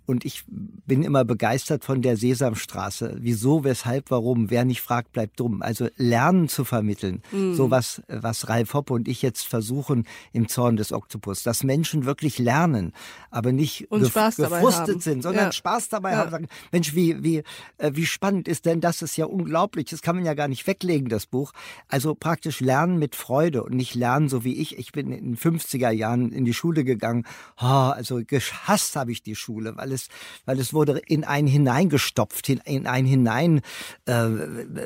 und 0.07 0.25
ich 0.25 0.45
bin 0.47 1.03
immer 1.03 1.25
begeistert 1.25 1.85
von 1.85 2.01
der 2.01 2.17
Sesamstraße. 2.17 3.17
Wieso, 3.19 3.65
weshalb, 3.65 4.11
warum? 4.13 4.51
Wer 4.51 4.65
nicht 4.65 4.81
fragt, 4.81 5.13
bleibt 5.13 5.41
dumm. 5.41 5.63
Also 5.63 5.89
Lernen 5.97 6.49
zu 6.49 6.65
vermitteln. 6.65 7.23
Mhm. 7.33 7.55
So 7.55 7.73
was, 7.73 8.03
was 8.07 8.49
Ralf 8.49 8.73
Hoppe 8.73 8.95
und 8.95 9.09
ich 9.09 9.21
jetzt 9.23 9.47
versuchen 9.47 10.07
im 10.33 10.47
Zorn 10.47 10.77
des 10.77 10.93
Oktopus. 10.93 11.43
Dass 11.43 11.65
Menschen 11.65 12.05
wirklich 12.05 12.39
lernen, 12.39 12.93
aber 13.31 13.51
nicht 13.51 13.91
und 13.91 14.03
gef 14.03 14.37
gefrustet 14.37 15.03
sind, 15.03 15.23
sondern 15.23 15.47
ja. 15.47 15.53
Spaß 15.53 15.89
dabei 15.89 16.13
ja. 16.13 16.19
haben. 16.19 16.31
Sagen, 16.31 16.49
Mensch, 16.71 16.95
wie, 16.95 17.25
wie, 17.25 17.43
äh, 17.79 17.91
wie 17.95 18.07
spannend 18.07 18.47
ist 18.47 18.65
denn 18.65 18.81
das? 18.81 19.03
ist 19.03 19.17
ja 19.17 19.27
unglaublich. 19.27 19.87
Das 19.87 20.03
kann 20.03 20.17
man 20.17 20.25
ja 20.25 20.35
gar 20.35 20.49
nicht 20.49 20.67
weglegen, 20.67 21.09
das 21.09 21.27
Buch. 21.27 21.53
Also 21.89 22.15
praktisch 22.15 22.61
lernen 22.61 22.99
mit 22.99 23.17
Freude 23.17 23.65
und 23.65 23.75
nicht 23.75 23.95
lernen 23.95 24.29
so 24.29 24.45
wie 24.45 24.55
ich. 24.55 24.79
Ich 24.79 24.93
bin 24.93 25.11
in 25.11 25.16
den 25.25 25.37
50er 25.37 25.91
Jahren 25.91 26.33
in 26.33 26.45
die 26.45 26.55
Schule 26.55 26.85
gegangen. 26.85 27.25
Oh, 27.61 27.65
also 27.65 28.21
gehasst 28.27 28.97
habe 28.97 29.13
ich 29.13 29.23
die 29.23 29.35
Schule, 29.35 29.77
weil 29.77 29.93
es, 29.93 30.09
weil 30.45 30.59
es 30.59 30.73
wurde 30.73 31.01
in 31.07 31.25
einen 31.25 31.49
hineingestopft, 31.49 32.49
in, 32.49 32.59
in 32.65 32.87
einen 32.87 33.07
hinein, 33.07 33.61
äh, 34.07 34.29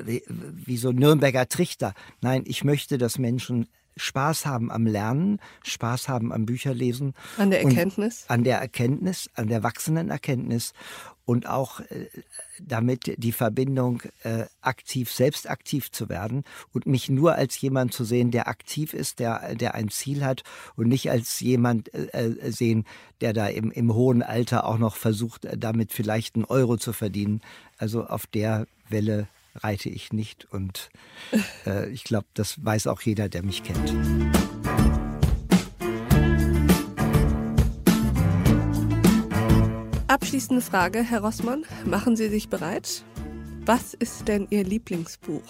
wie, 0.06 0.22
wie 0.28 0.76
so 0.76 0.92
Nürnberger 0.92 1.48
Trichter. 1.48 1.94
Nein, 2.20 2.42
ich 2.46 2.64
möchte, 2.64 2.98
dass 2.98 3.18
Menschen 3.18 3.66
Spaß 3.96 4.46
haben 4.46 4.70
am 4.70 4.86
Lernen, 4.86 5.40
Spaß 5.62 6.08
haben 6.08 6.32
am 6.32 6.46
Bücherlesen. 6.46 7.14
An 7.36 7.50
der 7.50 7.62
Erkenntnis? 7.62 8.24
An 8.28 8.44
der 8.44 8.58
Erkenntnis, 8.58 9.30
an 9.34 9.48
der 9.48 9.62
wachsenden 9.62 10.10
Erkenntnis 10.10 10.72
und 11.30 11.46
auch 11.46 11.78
äh, 11.78 12.08
damit 12.60 13.14
die 13.22 13.30
Verbindung 13.30 14.02
äh, 14.24 14.46
aktiv, 14.62 15.12
selbst 15.12 15.48
aktiv 15.48 15.92
zu 15.92 16.08
werden 16.08 16.42
und 16.72 16.86
mich 16.86 17.08
nur 17.08 17.36
als 17.36 17.60
jemand 17.60 17.92
zu 17.92 18.04
sehen, 18.04 18.32
der 18.32 18.48
aktiv 18.48 18.94
ist, 18.94 19.20
der, 19.20 19.54
der 19.54 19.74
ein 19.74 19.90
Ziel 19.90 20.24
hat 20.24 20.42
und 20.74 20.88
nicht 20.88 21.08
als 21.08 21.38
jemand 21.38 21.94
äh, 21.94 22.08
äh 22.30 22.50
sehen, 22.50 22.84
der 23.20 23.32
da 23.32 23.46
im, 23.46 23.70
im 23.70 23.94
hohen 23.94 24.24
Alter 24.24 24.66
auch 24.66 24.78
noch 24.78 24.96
versucht, 24.96 25.44
äh, 25.44 25.56
damit 25.56 25.92
vielleicht 25.92 26.34
einen 26.34 26.46
Euro 26.46 26.76
zu 26.78 26.92
verdienen. 26.92 27.42
Also 27.78 28.06
auf 28.06 28.26
der 28.26 28.66
Welle 28.88 29.28
reite 29.54 29.88
ich 29.88 30.12
nicht 30.12 30.46
und 30.50 30.90
äh, 31.66 31.88
ich 31.90 32.04
glaube, 32.04 32.26
das 32.34 32.64
weiß 32.64 32.86
auch 32.86 33.00
jeder, 33.02 33.28
der 33.28 33.42
mich 33.42 33.62
kennt. 33.62 33.94
Abschließende 40.08 40.60
Frage, 40.60 41.02
Herr 41.02 41.20
Rossmann. 41.20 41.64
Machen 41.84 42.16
Sie 42.16 42.28
sich 42.28 42.48
bereit? 42.48 43.04
Was 43.64 43.94
ist 43.94 44.26
denn 44.26 44.48
Ihr 44.50 44.64
Lieblingsbuch? 44.64 45.44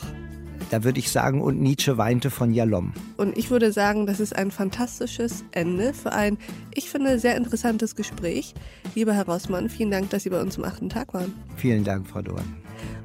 Da 0.70 0.84
würde 0.84 0.98
ich 0.98 1.10
sagen, 1.10 1.40
und 1.40 1.60
Nietzsche 1.60 1.96
weinte 1.96 2.30
von 2.30 2.52
Jalom. 2.52 2.92
Und 3.16 3.36
ich 3.36 3.50
würde 3.50 3.72
sagen, 3.72 4.06
das 4.06 4.20
ist 4.20 4.36
ein 4.36 4.50
fantastisches 4.50 5.44
Ende 5.52 5.94
für 5.94 6.12
ein, 6.12 6.38
ich 6.74 6.90
finde, 6.90 7.18
sehr 7.18 7.36
interessantes 7.36 7.96
Gespräch. 7.96 8.54
Lieber 8.94 9.14
Herr 9.14 9.26
Rossmann, 9.26 9.68
vielen 9.68 9.90
Dank, 9.90 10.10
dass 10.10 10.22
Sie 10.22 10.30
bei 10.30 10.40
uns 10.40 10.58
im 10.58 10.64
achten 10.64 10.88
Tag 10.88 11.14
waren. 11.14 11.34
Vielen 11.56 11.82
Dank, 11.82 12.06
Frau 12.06 12.22
Dorn. 12.22 12.59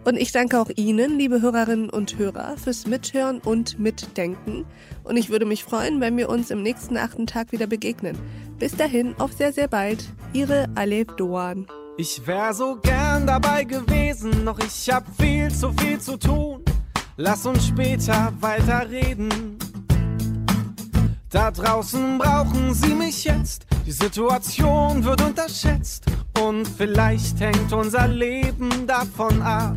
Und 0.05 0.17
ich 0.17 0.31
danke 0.31 0.59
auch 0.61 0.69
Ihnen, 0.75 1.17
liebe 1.17 1.41
Hörerinnen 1.41 1.89
und 1.89 2.19
Hörer, 2.19 2.57
fürs 2.57 2.85
Mithören 2.85 3.39
und 3.39 3.79
Mitdenken. 3.79 4.63
Und 5.03 5.17
ich 5.17 5.31
würde 5.31 5.45
mich 5.45 5.63
freuen, 5.63 5.99
wenn 5.99 6.15
wir 6.15 6.29
uns 6.29 6.51
im 6.51 6.61
nächsten 6.61 6.95
achten 6.95 7.25
Tag 7.25 7.51
wieder 7.51 7.65
begegnen. 7.65 8.15
Bis 8.59 8.77
dahin, 8.77 9.15
auf 9.17 9.33
sehr, 9.33 9.51
sehr 9.51 9.67
bald. 9.67 10.05
Ihre 10.31 10.67
Alef 10.75 11.07
Doan. 11.17 11.65
Ich 11.97 12.21
wär 12.27 12.53
so 12.53 12.75
gern 12.75 13.25
dabei 13.25 13.63
gewesen, 13.63 14.45
doch 14.45 14.59
ich 14.59 14.93
hab 14.93 15.05
viel 15.19 15.51
zu 15.51 15.73
viel 15.73 15.99
zu 15.99 16.17
tun. 16.17 16.63
Lass 17.17 17.47
uns 17.47 17.65
später 17.65 18.31
weiterreden. 18.39 19.57
Da 21.31 21.49
draußen 21.49 22.19
brauchen 22.19 22.75
sie 22.75 22.93
mich 22.93 23.23
jetzt. 23.23 23.65
Die 23.87 23.91
Situation 23.91 25.03
wird 25.03 25.21
unterschätzt 25.21 26.05
Und 26.39 26.67
vielleicht 26.67 27.39
hängt 27.39 27.73
unser 27.73 28.07
Leben 28.07 28.85
davon 28.85 29.41
ab. 29.41 29.75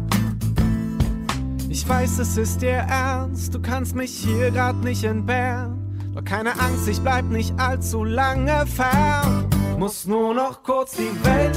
Ich 1.80 1.88
weiß, 1.88 2.18
es 2.18 2.36
ist 2.36 2.60
dir 2.60 2.84
ernst, 2.88 3.54
du 3.54 3.62
kannst 3.62 3.94
mich 3.94 4.10
hier 4.10 4.50
grad 4.50 4.82
nicht 4.82 5.04
entbehren. 5.04 5.78
Doch 6.12 6.24
keine 6.24 6.50
Angst, 6.58 6.88
ich 6.88 7.00
bleib 7.00 7.26
nicht 7.26 7.54
allzu 7.56 8.02
lange 8.02 8.66
fern. 8.66 9.48
Muss 9.78 10.04
nur 10.04 10.34
noch 10.34 10.64
kurz 10.64 10.96
die 10.96 11.12
Welt 11.24 11.56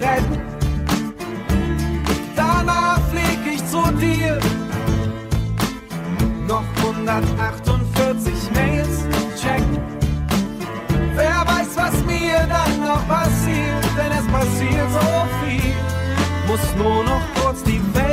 retten. 0.00 0.40
Danach 2.34 2.98
flieg 3.10 3.40
ich 3.46 3.62
zu 3.66 3.82
dir. 4.00 4.40
Noch 6.46 6.64
148 6.78 8.32
Mails 8.54 9.04
checken. 9.38 9.78
Wer 11.14 11.44
weiß, 11.46 11.76
was 11.76 12.04
mir 12.06 12.38
dann 12.48 12.80
noch 12.80 13.06
passiert, 13.06 13.84
denn 13.98 14.12
es 14.12 14.26
passiert 14.32 14.90
so 14.92 15.26
viel. 15.44 15.74
Muss 16.46 16.74
nur 16.78 17.04
noch 17.04 17.20
kurz 17.34 17.62
die 17.64 17.82
Welt. 17.94 18.07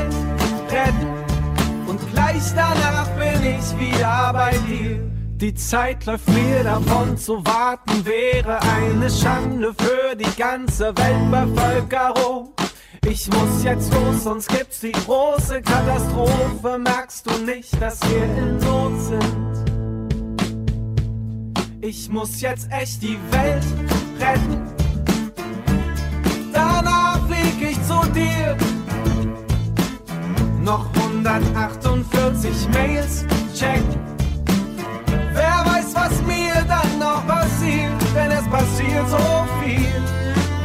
Und 1.95 2.11
gleich 2.11 2.43
danach 2.53 3.07
bin 3.11 3.41
ich 3.41 3.79
wieder 3.79 4.33
bei 4.33 4.51
dir. 4.67 4.99
Die 5.37 5.53
Zeit 5.53 6.05
läuft 6.05 6.27
mir 6.27 6.61
davon, 6.61 7.17
zu 7.17 7.41
warten 7.45 8.05
wäre 8.05 8.59
eine 8.61 9.09
Schande 9.09 9.73
für 9.73 10.13
die 10.13 10.37
ganze 10.37 10.93
Weltbevölkerung. 10.97 12.53
Ich 13.05 13.29
muss 13.29 13.63
jetzt 13.63 13.93
los, 13.93 14.23
sonst 14.25 14.49
gibt's 14.49 14.81
die 14.81 14.91
große 14.91 15.61
Katastrophe. 15.61 16.77
Merkst 16.79 17.29
du 17.29 17.45
nicht, 17.45 17.81
dass 17.81 18.01
wir 18.09 18.23
in 18.25 18.57
Not 18.57 18.99
sind? 18.99 19.55
Ich 21.79 22.09
muss 22.09 22.41
jetzt 22.41 22.69
echt 22.71 23.01
die 23.03 23.17
Welt 23.31 23.63
retten. 24.19 24.67
Danach 26.51 27.25
flieg 27.25 27.71
ich 27.71 27.81
zu 27.83 28.01
dir. 28.11 28.57
Noch 30.61 30.91
148 31.25 32.69
Mails 32.69 33.25
checken 33.55 33.99
Wer 35.33 35.65
weiß, 35.65 35.95
was 35.95 36.21
mir 36.21 36.53
dann 36.67 36.99
noch 36.99 37.25
passiert, 37.25 37.91
denn 38.15 38.29
es 38.31 38.47
passiert 38.47 39.09
so 39.09 39.17
viel. 39.61 40.03